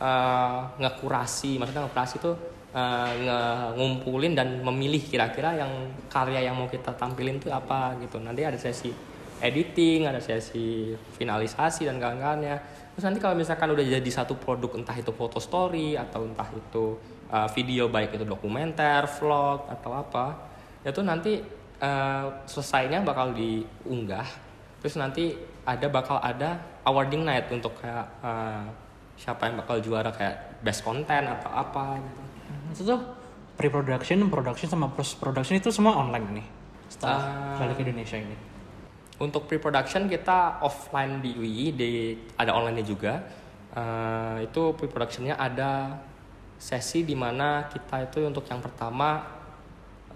eh, 0.00 0.58
ngekurasi, 0.80 1.60
maksudnya 1.60 1.86
ngekurasi 1.86 2.14
itu 2.18 2.32
nge- 2.70 3.70
ngumpulin 3.74 4.32
dan 4.38 4.62
memilih 4.62 5.02
kira-kira 5.02 5.58
yang 5.58 5.70
karya 6.06 6.46
yang 6.46 6.54
mau 6.54 6.70
kita 6.70 6.94
tampilin 6.94 7.42
tuh 7.42 7.50
apa 7.50 7.98
gitu. 7.98 8.22
Nanti 8.22 8.46
ada 8.46 8.58
sesi 8.58 8.90
editing, 9.40 10.06
ada 10.06 10.20
sesi 10.20 10.92
finalisasi 11.16 11.88
dan 11.88 11.96
kawan-kawannya. 11.96 12.56
Terus 12.94 13.04
nanti 13.08 13.18
kalau 13.18 13.34
misalkan 13.34 13.72
udah 13.72 13.82
jadi 13.82 14.10
satu 14.10 14.36
produk 14.36 14.76
entah 14.76 14.94
itu 14.94 15.10
foto 15.16 15.40
story 15.40 15.96
atau 15.96 16.28
entah 16.28 16.46
itu 16.52 17.00
uh, 17.32 17.48
video 17.50 17.88
baik 17.88 18.20
itu 18.20 18.28
dokumenter, 18.28 19.08
vlog 19.08 19.64
atau 19.70 19.96
apa, 19.96 20.36
itu 20.84 21.00
nanti 21.00 21.40
uh, 21.80 22.44
selesainya 22.44 23.00
bakal 23.00 23.32
diunggah. 23.32 24.28
Terus 24.84 25.00
nanti 25.00 25.32
ada 25.64 25.86
bakal 25.88 26.20
ada 26.20 26.60
awarding 26.84 27.24
night 27.24 27.48
untuk 27.48 27.76
kayak 27.80 28.06
uh, 28.20 28.64
siapa 29.16 29.48
yang 29.48 29.60
bakal 29.60 29.76
juara 29.80 30.08
kayak 30.12 30.60
best 30.64 30.84
content 30.84 31.28
atau 31.28 31.52
apa 31.52 31.96
gitu. 32.00 32.20
Itu 32.70 32.86
tuh 32.86 33.00
pre-production, 33.58 34.30
production 34.32 34.68
sama 34.70 34.88
post 34.88 35.20
production 35.20 35.58
itu 35.58 35.68
semua 35.68 35.98
online 35.98 36.40
nih. 36.40 36.46
Setelah 36.88 37.20
Ah. 37.20 37.58
balik 37.60 37.76
ke 37.76 37.82
Indonesia 37.84 38.16
ini. 38.16 38.36
Untuk 39.20 39.44
pre-production 39.44 40.08
kita 40.08 40.64
offline 40.64 41.20
di 41.20 41.36
UI, 41.36 41.76
di 41.76 42.16
ada 42.40 42.56
online 42.56 42.80
juga. 42.80 43.20
Eh, 43.70 44.48
itu 44.48 44.74
pre-productionnya 44.74 45.36
ada 45.36 46.00
sesi 46.56 47.04
di 47.04 47.14
mana 47.14 47.68
kita 47.70 48.08
itu 48.08 48.24
untuk 48.24 48.48
yang 48.48 48.58
pertama 48.64 49.20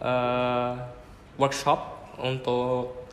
eh, 0.03 0.73
workshop 1.39 1.79
untuk 2.19 3.07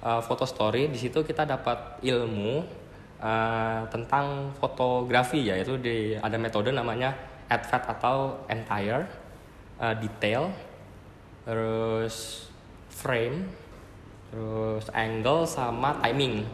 eh, 0.00 0.20
foto 0.24 0.44
story. 0.46 0.88
Di 0.88 0.98
situ 1.02 1.20
kita 1.20 1.44
dapat 1.44 2.00
ilmu 2.00 2.64
eh, 3.20 3.82
tentang 3.90 4.54
fotografi 4.56 5.44
ya. 5.44 5.58
Itu 5.58 5.76
di 5.82 6.14
ada 6.16 6.38
metode 6.40 6.72
namanya 6.72 7.33
ADVAT 7.50 7.82
atau 7.98 8.44
entire 8.48 9.04
eh, 9.80 9.94
detail 10.00 10.52
terus 11.44 12.48
frame, 12.88 13.44
terus 14.32 14.88
angle 14.96 15.44
sama 15.44 15.98
timing. 16.00 16.46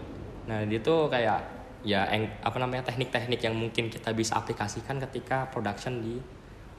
Nah, 0.50 0.66
itu 0.66 0.94
kayak 1.06 1.40
ya 1.86 2.04
eng- 2.12 2.36
apa 2.42 2.58
namanya 2.60 2.90
teknik-teknik 2.90 3.40
yang 3.40 3.54
mungkin 3.56 3.88
kita 3.88 4.10
bisa 4.12 4.36
aplikasikan 4.36 5.00
ketika 5.08 5.48
production 5.48 6.02
di 6.02 6.18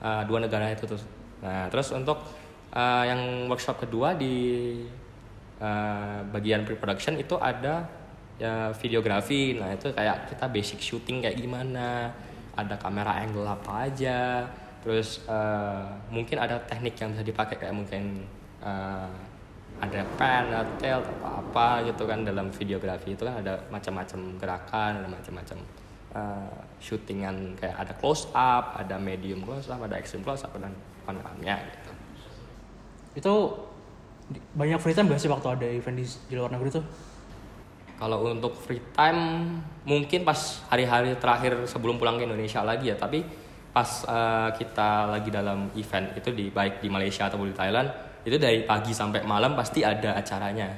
uh, 0.04 0.22
dua 0.28 0.44
negara 0.44 0.70
itu 0.70 0.86
tuh. 0.86 1.00
Nah, 1.42 1.72
terus 1.72 1.90
untuk 1.96 2.20
uh, 2.76 3.04
yang 3.08 3.48
workshop 3.48 3.82
kedua 3.82 4.14
di 4.14 4.78
uh, 5.64 6.20
bagian 6.30 6.68
pre-production 6.68 7.18
itu 7.18 7.40
ada 7.40 7.88
ya 8.36 8.76
videografi. 8.76 9.56
Nah, 9.56 9.72
itu 9.74 9.90
kayak 9.96 10.36
kita 10.36 10.46
basic 10.52 10.84
shooting 10.84 11.24
kayak 11.24 11.40
gimana, 11.40 12.12
ada 12.56 12.76
kamera 12.76 13.24
angle 13.24 13.48
apa 13.48 13.88
aja, 13.88 14.48
terus 14.84 15.24
uh, 15.30 15.88
mungkin 16.12 16.36
ada 16.40 16.60
teknik 16.68 17.00
yang 17.00 17.16
bisa 17.16 17.24
dipakai 17.24 17.56
kayak 17.56 17.76
mungkin 17.76 18.28
uh, 18.60 19.12
ada 19.82 20.06
pan, 20.20 20.52
ada 20.52 20.68
tail, 20.78 21.02
apa 21.02 21.30
apa 21.42 21.68
gitu 21.90 22.06
kan 22.06 22.22
dalam 22.22 22.54
videografi 22.54 23.18
itu 23.18 23.24
kan 23.26 23.42
ada 23.42 23.58
macam-macam 23.74 24.20
gerakan, 24.38 24.92
ada 25.02 25.08
macam-macam 25.10 25.58
uh, 26.14 26.54
shootingan 26.78 27.58
kayak 27.58 27.78
ada 27.80 27.94
close 27.98 28.30
up, 28.36 28.78
ada 28.78 29.00
medium 29.02 29.42
close 29.42 29.72
up, 29.72 29.82
ada 29.82 29.98
extreme 29.98 30.22
close 30.22 30.46
up 30.46 30.54
dan 30.60 30.76
panoramanya 31.08 31.58
gitu. 31.66 31.92
Itu 33.18 33.34
banyak 34.56 34.80
free 34.80 34.96
time 34.96 35.12
gak 35.12 35.20
sih 35.20 35.32
waktu 35.32 35.48
ada 35.50 35.68
event 35.68 35.98
di, 35.98 36.06
di 36.08 36.36
luar 36.40 36.54
negeri 36.54 36.72
tuh? 36.72 36.86
Kalau 38.02 38.26
untuk 38.26 38.58
free 38.58 38.82
time 38.98 39.62
mungkin 39.86 40.26
pas 40.26 40.66
hari-hari 40.74 41.14
terakhir 41.22 41.70
sebelum 41.70 42.02
pulang 42.02 42.18
ke 42.18 42.26
Indonesia 42.26 42.66
lagi 42.66 42.90
ya, 42.90 42.98
tapi 42.98 43.22
pas 43.70 43.86
uh, 44.10 44.50
kita 44.58 45.06
lagi 45.14 45.30
dalam 45.30 45.70
event 45.78 46.10
itu 46.18 46.34
di 46.34 46.50
baik 46.50 46.82
di 46.82 46.90
Malaysia 46.90 47.30
atau 47.30 47.38
di 47.46 47.54
Thailand 47.54 47.94
itu 48.26 48.42
dari 48.42 48.66
pagi 48.66 48.90
sampai 48.90 49.22
malam 49.22 49.54
pasti 49.54 49.86
ada 49.86 50.18
acaranya. 50.18 50.74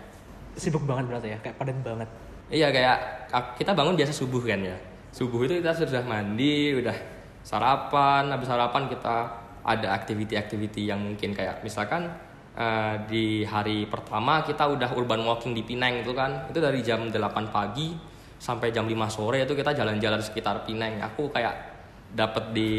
Sibuk 0.60 0.84
banget 0.84 1.16
berarti 1.16 1.32
ya, 1.32 1.40
kayak 1.40 1.56
padat 1.56 1.80
banget. 1.80 2.10
Iya 2.52 2.68
kayak 2.76 2.98
ak- 3.32 3.56
kita 3.56 3.72
bangun 3.72 3.96
biasa 3.96 4.12
subuh 4.12 4.44
kan 4.44 4.60
ya. 4.60 4.76
Subuh 5.16 5.48
itu 5.48 5.64
kita 5.64 5.72
sudah 5.72 6.04
mandi, 6.04 6.76
udah 6.76 6.98
sarapan, 7.40 8.36
habis 8.36 8.52
sarapan 8.52 8.92
kita 8.92 9.32
ada 9.64 9.96
aktiviti-aktiviti 9.96 10.92
yang 10.92 11.00
mungkin 11.00 11.32
kayak 11.32 11.64
misalkan 11.64 12.12
eh, 12.54 12.96
di 13.10 13.26
hari 13.44 13.86
pertama 13.90 14.46
kita 14.46 14.70
udah 14.70 14.94
urban 14.94 15.22
walking 15.26 15.54
di 15.54 15.66
Pineng 15.66 16.02
itu 16.06 16.14
kan. 16.14 16.50
Itu 16.50 16.60
dari 16.62 16.80
jam 16.86 17.10
8 17.10 17.54
pagi 17.54 17.94
sampai 18.38 18.76
jam 18.76 18.84
5 18.84 18.94
sore 19.08 19.48
itu 19.48 19.54
kita 19.56 19.72
jalan-jalan 19.72 20.20
sekitar 20.20 20.68
Pineng. 20.68 21.00
Aku 21.02 21.32
kayak 21.32 21.74
dapat 22.14 22.54
di 22.54 22.72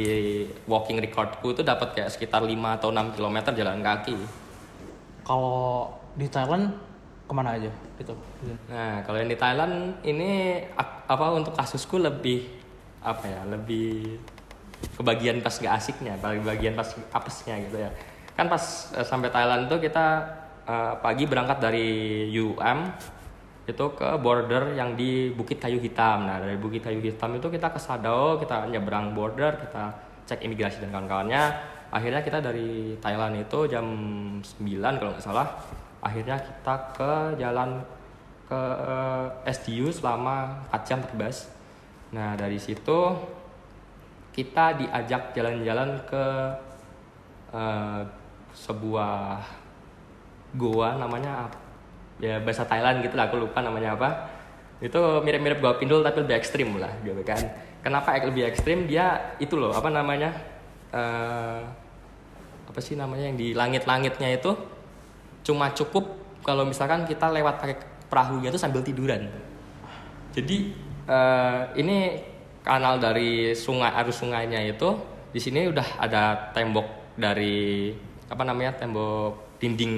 walking 0.71 1.03
recordku 1.03 1.51
itu 1.51 1.67
dapat 1.67 1.91
kayak 1.91 2.11
sekitar 2.15 2.47
5 2.47 2.55
atau 2.79 2.95
6 2.95 3.19
km 3.19 3.37
jalan 3.51 3.83
kaki. 3.83 4.17
Kalau 5.27 5.91
di 6.15 6.31
Thailand 6.31 6.71
ke 7.25 7.33
mana 7.33 7.57
aja 7.57 7.73
gitu? 7.99 8.15
Nah, 8.69 9.01
kalau 9.03 9.17
yang 9.19 9.31
di 9.33 9.39
Thailand 9.41 9.97
ini 10.05 10.61
apa 10.79 11.27
untuk 11.33 11.57
kasusku 11.57 11.97
lebih 11.99 12.47
apa 13.01 13.25
ya, 13.25 13.41
lebih 13.49 14.21
kebagian 15.01 15.41
pas 15.41 15.57
gak 15.57 15.75
asiknya, 15.81 16.15
bagian 16.21 16.77
pas 16.77 16.93
apesnya 17.11 17.57
gitu 17.65 17.81
ya. 17.81 17.91
Kan 18.35 18.47
pas 18.51 18.63
eh, 18.95 19.07
sampai 19.07 19.31
Thailand 19.31 19.71
tuh 19.71 19.79
kita 19.79 20.07
eh, 20.67 20.95
pagi 20.99 21.25
berangkat 21.27 21.59
dari 21.63 21.89
UM 22.35 22.79
itu 23.65 23.85
ke 23.97 24.09
border 24.21 24.77
yang 24.77 24.93
di 24.93 25.33
Bukit 25.33 25.57
Kayu 25.57 25.81
Hitam. 25.81 26.29
Nah, 26.29 26.37
dari 26.37 26.61
Bukit 26.61 26.85
Kayu 26.85 27.01
Hitam 27.01 27.33
itu 27.41 27.49
kita 27.49 27.73
ke 27.73 27.81
Sadao, 27.81 28.37
kita 28.37 28.69
nyebrang 28.69 29.17
border, 29.17 29.57
kita 29.57 29.89
cek 30.29 30.45
imigrasi 30.45 30.85
dan 30.85 30.93
kawan-kawannya. 30.93 31.43
Akhirnya 31.89 32.21
kita 32.21 32.45
dari 32.45 32.99
Thailand 33.01 33.41
itu 33.41 33.59
jam 33.71 33.87
9 34.43 35.01
kalau 35.01 35.11
nggak 35.17 35.25
salah. 35.25 35.49
Akhirnya 36.05 36.37
kita 36.37 36.75
ke 36.93 37.13
jalan 37.41 37.81
ke 38.45 38.61
eh, 38.85 39.27
SDU 39.49 39.89
selama 39.89 40.61
4 40.69 40.89
jam 40.89 41.01
terbas. 41.01 41.49
Nah, 42.13 42.37
dari 42.37 42.61
situ 42.61 43.17
kita 44.37 44.77
diajak 44.77 45.33
jalan-jalan 45.33 46.05
ke 46.05 46.25
eh, 47.57 48.01
sebuah 48.55 49.43
goa 50.55 50.95
namanya 50.97 51.51
apa? 51.51 51.59
ya 52.23 52.39
bahasa 52.39 52.63
Thailand 52.63 53.03
gitu 53.03 53.19
lah 53.19 53.27
aku 53.27 53.43
lupa 53.43 53.59
namanya 53.61 53.99
apa. 53.99 54.31
Itu 54.79 55.23
mirip-mirip 55.23 55.59
goa 55.59 55.75
pindul 55.79 56.07
tapi 56.07 56.23
lebih 56.23 56.39
ekstrim 56.39 56.79
lah 56.79 56.91
gitu 57.03 57.21
kan. 57.27 57.39
Kenapa 57.83 58.15
ek- 58.17 58.31
lebih 58.31 58.47
ekstrim? 58.49 58.87
Dia 58.87 59.37
itu 59.43 59.59
loh 59.59 59.75
apa 59.75 59.91
namanya 59.91 60.31
eh, 60.95 61.61
apa 62.71 62.81
sih 62.81 62.95
namanya 62.95 63.29
yang 63.29 63.39
di 63.39 63.53
langit-langitnya 63.53 64.31
itu 64.35 64.55
cuma 65.45 65.75
cukup 65.75 66.07
kalau 66.47 66.65
misalkan 66.65 67.05
kita 67.05 67.29
lewat 67.29 67.61
pakai 67.61 67.77
perahunya 68.09 68.55
itu 68.55 68.61
sambil 68.61 68.81
tiduran. 68.87 69.27
Jadi 70.33 70.71
eh, 71.11 71.61
ini 71.83 72.23
kanal 72.65 72.97
dari 72.97 73.53
sungai 73.53 73.93
arus 74.01 74.23
sungainya 74.23 74.63
itu 74.65 74.97
di 75.35 75.41
sini 75.43 75.69
udah 75.69 76.01
ada 76.01 76.55
tembok 76.57 77.19
dari 77.19 77.93
apa 78.35 78.43
namanya 78.43 78.75
tembok 78.75 79.39
dinding 79.63 79.95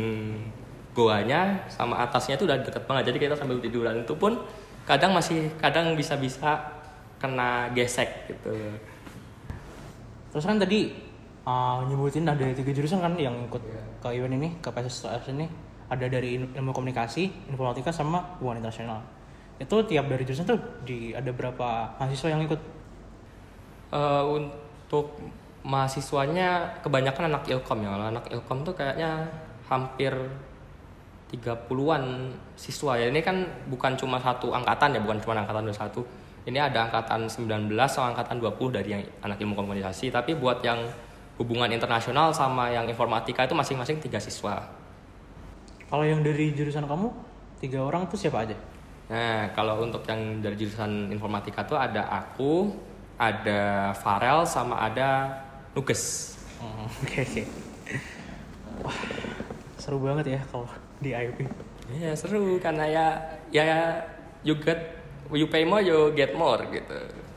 goanya 0.93 1.57
sama 1.73 2.05
atasnya 2.05 2.37
itu 2.37 2.45
udah 2.45 2.61
deket 2.61 2.85
banget 2.85 3.13
jadi 3.13 3.19
kita 3.29 3.35
sambil 3.37 3.57
tiduran 3.61 4.05
itu 4.05 4.15
pun 4.17 4.37
kadang 4.85 5.17
masih 5.17 5.49
kadang 5.57 5.97
bisa-bisa 5.97 6.61
kena 7.17 7.73
gesek 7.73 8.29
gitu 8.29 8.53
Terus 10.37 10.53
kan 10.53 10.61
tadi 10.61 10.93
uh, 11.49 11.81
nyebutin 11.89 12.29
ada 12.29 12.45
tiga 12.53 12.69
jurusan 12.69 13.01
kan 13.01 13.17
yang 13.17 13.49
ikut 13.49 13.63
ke 14.05 14.09
event 14.13 14.37
ini, 14.37 14.53
ke 14.61 14.69
PSS 14.69 15.33
ini. 15.33 15.49
Ada 15.89 16.13
dari 16.13 16.37
il- 16.37 16.53
ilmu 16.53 16.77
komunikasi, 16.77 17.49
informatika, 17.49 17.89
sama 17.89 18.37
hubungan 18.37 18.61
internasional. 18.61 19.01
Itu 19.57 19.81
tiap 19.89 20.13
dari 20.13 20.29
jurusan 20.29 20.45
tuh 20.45 20.61
di 20.85 21.17
ada 21.17 21.33
berapa 21.33 21.97
mahasiswa 21.97 22.37
yang 22.37 22.45
ikut? 22.45 22.61
Eh, 23.97 24.25
untuk 24.29 25.17
mahasiswanya 25.67 26.79
kebanyakan 26.87 27.35
anak 27.35 27.51
ilkom 27.51 27.83
ya. 27.83 27.91
Kalau 27.91 28.07
anak 28.07 28.27
ilkom 28.31 28.63
tuh 28.63 28.75
kayaknya 28.79 29.27
hampir 29.67 30.15
30-an 31.35 32.31
siswa 32.55 32.95
ya. 32.95 33.11
Ini 33.11 33.19
kan 33.27 33.43
bukan 33.67 33.99
cuma 33.99 34.23
satu 34.23 34.55
angkatan 34.55 34.95
ya 34.95 35.01
bukan 35.03 35.19
cuma 35.19 35.35
angkatan 35.43 35.67
21 35.67 36.27
ini 36.47 36.63
ada 36.63 36.87
angkatan 36.87 37.27
19 37.27 37.75
sama 37.91 38.15
angkatan 38.15 38.39
20 38.39 38.71
dari 38.71 38.89
yang 38.95 39.03
anak 39.27 39.43
ilmu 39.43 39.59
komunikasi. 39.59 40.15
Tapi 40.15 40.39
buat 40.39 40.63
yang 40.63 40.79
hubungan 41.43 41.67
internasional 41.75 42.31
sama 42.31 42.71
yang 42.71 42.87
informatika 42.87 43.43
itu 43.43 43.53
masing-masing 43.59 43.99
tiga 43.99 44.23
siswa. 44.23 44.63
Kalau 45.91 46.07
yang 46.07 46.23
dari 46.23 46.55
jurusan 46.55 46.87
kamu 46.87 47.11
tiga 47.59 47.83
orang 47.83 48.07
tuh 48.07 48.15
siapa 48.15 48.47
aja? 48.47 48.55
Nah, 49.11 49.51
kalau 49.59 49.83
untuk 49.83 50.07
yang 50.07 50.39
dari 50.39 50.55
jurusan 50.55 51.11
informatika 51.11 51.67
tuh 51.67 51.79
ada 51.79 52.07
aku, 52.15 52.71
ada 53.19 53.91
Farel, 53.99 54.47
sama 54.47 54.87
ada 54.87 55.31
Nuges. 55.77 56.33
Oh, 56.57 56.89
Oke 57.05 57.21
oke. 57.21 57.43
Wah 58.81 58.99
seru 59.77 60.01
banget 60.03 60.35
ya 60.35 60.41
kalau 60.49 60.67
di 60.99 61.13
IP. 61.13 61.45
Iya 61.93 62.17
seru 62.17 62.57
karena 62.59 62.89
ya 62.89 63.07
ya 63.53 64.01
you 64.43 64.57
get 64.59 64.99
you 65.31 65.47
pay 65.47 65.69
more 65.69 65.85
you 65.85 66.11
get 66.17 66.33
more 66.33 66.59
gitu. 66.73 66.97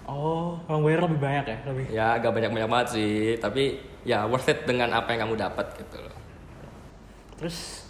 Oh, 0.10 0.58
orang 0.66 0.82
bayar 0.82 1.00
lebih 1.06 1.20
banyak 1.22 1.46
ya, 1.46 1.58
lebih. 1.70 1.86
Ya 1.94 2.06
agak 2.18 2.34
banyak 2.34 2.50
banyak 2.50 2.66
banget 2.66 2.88
sih, 2.98 3.38
tapi 3.38 3.78
ya 4.02 4.26
worth 4.26 4.50
it 4.50 4.66
dengan 4.66 4.90
apa 4.90 5.14
yang 5.14 5.30
kamu 5.30 5.38
dapat 5.38 5.70
gitu 5.78 6.02
loh. 6.02 6.18
Terus 7.38 7.86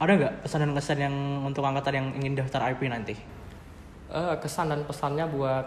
ada 0.00 0.16
nggak 0.16 0.34
pesan 0.48 0.58
dan 0.64 0.72
kesan 0.72 0.98
yang 1.04 1.16
untuk 1.44 1.60
angkatan 1.60 1.92
yang 1.92 2.06
ingin 2.16 2.40
daftar 2.40 2.64
IP 2.72 2.88
nanti? 2.88 3.12
Eh, 4.08 4.34
kesan 4.40 4.72
dan 4.72 4.88
pesannya 4.88 5.28
buat 5.28 5.66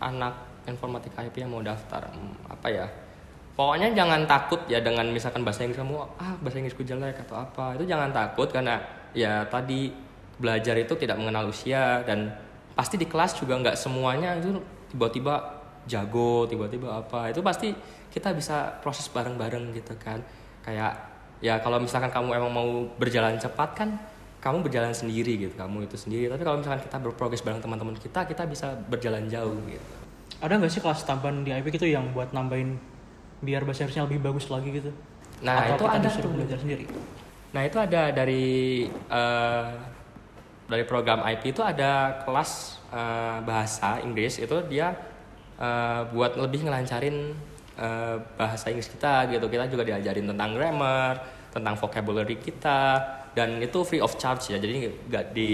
anak 0.00 0.64
informatika 0.64 1.20
IP 1.20 1.44
yang 1.44 1.52
mau 1.52 1.60
daftar 1.60 2.08
hmm, 2.08 2.48
apa 2.48 2.68
ya 2.72 2.86
pokoknya 3.56 3.96
jangan 3.96 4.28
takut 4.28 4.60
ya 4.68 4.84
dengan 4.84 5.08
misalkan 5.08 5.40
bahasa 5.40 5.64
Inggris 5.64 5.80
kamu 5.80 5.96
ah 6.20 6.36
bahasa 6.44 6.60
Inggrisku 6.60 6.84
jelek 6.84 7.24
atau 7.26 7.40
apa. 7.40 7.74
Itu 7.74 7.88
jangan 7.88 8.12
takut 8.12 8.52
karena 8.52 8.78
ya 9.16 9.48
tadi 9.48 9.90
belajar 10.36 10.76
itu 10.76 10.92
tidak 11.00 11.16
mengenal 11.16 11.48
usia 11.48 12.04
dan 12.04 12.28
pasti 12.76 13.00
di 13.00 13.08
kelas 13.08 13.40
juga 13.40 13.56
nggak 13.56 13.76
semuanya 13.80 14.36
itu 14.36 14.60
tiba-tiba 14.92 15.40
jago 15.88 16.44
tiba-tiba 16.44 17.00
apa. 17.00 17.32
Itu 17.32 17.40
pasti 17.40 17.72
kita 18.12 18.36
bisa 18.36 18.76
proses 18.84 19.08
bareng-bareng 19.08 19.72
gitu 19.72 19.96
kan. 19.96 20.20
Kayak 20.60 20.92
ya 21.40 21.56
kalau 21.64 21.80
misalkan 21.80 22.12
kamu 22.12 22.36
emang 22.36 22.52
mau 22.52 22.68
berjalan 23.00 23.40
cepat 23.40 23.72
kan 23.72 23.96
kamu 24.36 24.62
berjalan 24.62 24.92
sendiri 24.92 25.48
gitu 25.48 25.56
kamu 25.56 25.88
itu 25.88 25.96
sendiri. 25.96 26.28
Tapi 26.28 26.44
kalau 26.44 26.60
misalkan 26.60 26.84
kita 26.84 27.00
berprogres 27.00 27.40
bareng 27.40 27.64
teman-teman 27.64 27.96
kita 27.96 28.28
kita 28.28 28.44
bisa 28.44 28.76
berjalan 28.92 29.24
jauh 29.32 29.56
gitu. 29.64 29.94
Ada 30.44 30.60
nggak 30.60 30.68
sih 30.68 30.84
kelas 30.84 31.08
tambahan 31.08 31.40
di 31.40 31.56
IP 31.56 31.72
gitu 31.80 31.88
yang 31.88 32.12
buat 32.12 32.36
nambahin 32.36 32.95
biar 33.44 33.62
bahasa 33.64 33.84
Inggrisnya 33.84 34.04
lebih 34.08 34.20
bagus 34.24 34.48
lagi 34.48 34.68
gitu? 34.72 34.90
Nah, 35.44 35.68
Atau 35.68 35.76
itu 35.76 35.84
kita 35.84 35.98
ada 36.00 36.08
tuh. 36.08 36.32
belajar 36.32 36.58
sendiri? 36.60 36.84
Nah 37.52 37.62
itu 37.64 37.78
ada 37.80 38.02
dari 38.12 38.46
eh, 38.90 39.68
dari 40.66 40.84
program 40.84 41.22
IP 41.24 41.56
itu 41.56 41.62
ada 41.64 42.20
kelas 42.24 42.80
eh, 42.92 43.38
bahasa 43.44 44.00
Inggris 44.02 44.40
itu 44.40 44.56
dia 44.68 44.96
eh, 45.56 46.00
buat 46.12 46.36
lebih 46.36 46.68
ngelancarin 46.68 47.32
eh, 47.76 48.16
bahasa 48.36 48.68
Inggris 48.72 48.88
kita 48.92 49.28
gitu. 49.32 49.46
Kita 49.48 49.68
juga 49.68 49.84
diajarin 49.84 50.26
tentang 50.28 50.50
grammar, 50.56 51.20
tentang 51.52 51.74
vocabulary 51.80 52.36
kita 52.36 53.00
dan 53.36 53.60
itu 53.60 53.84
free 53.84 54.00
of 54.00 54.16
charge 54.16 54.48
ya 54.48 54.56
jadi 54.56 54.88
nggak 55.12 55.24
di 55.36 55.50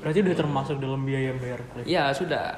Berarti 0.00 0.18
udah 0.24 0.36
termasuk 0.36 0.76
dalam 0.80 1.04
biaya 1.04 1.32
yang 1.32 1.38
bayar. 1.40 1.60
Oke, 1.76 1.84
ya 1.84 2.08
sudah 2.12 2.56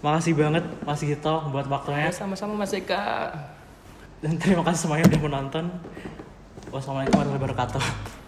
makasih 0.00 0.32
banget 0.32 0.64
Mas 0.84 1.00
Gito 1.04 1.34
buat 1.52 1.66
ya 1.68 1.72
waktunya 1.72 2.10
sama-sama 2.12 2.56
Mas 2.56 2.72
Eka 2.72 3.32
dan 4.20 4.36
terima 4.36 4.60
kasih 4.64 4.88
semuanya 4.88 5.08
udah 5.08 5.20
menonton. 5.20 5.64
Wassalamualaikum 6.70 7.18
warahmatullahi 7.18 7.40
wabarakatuh. 7.40 8.19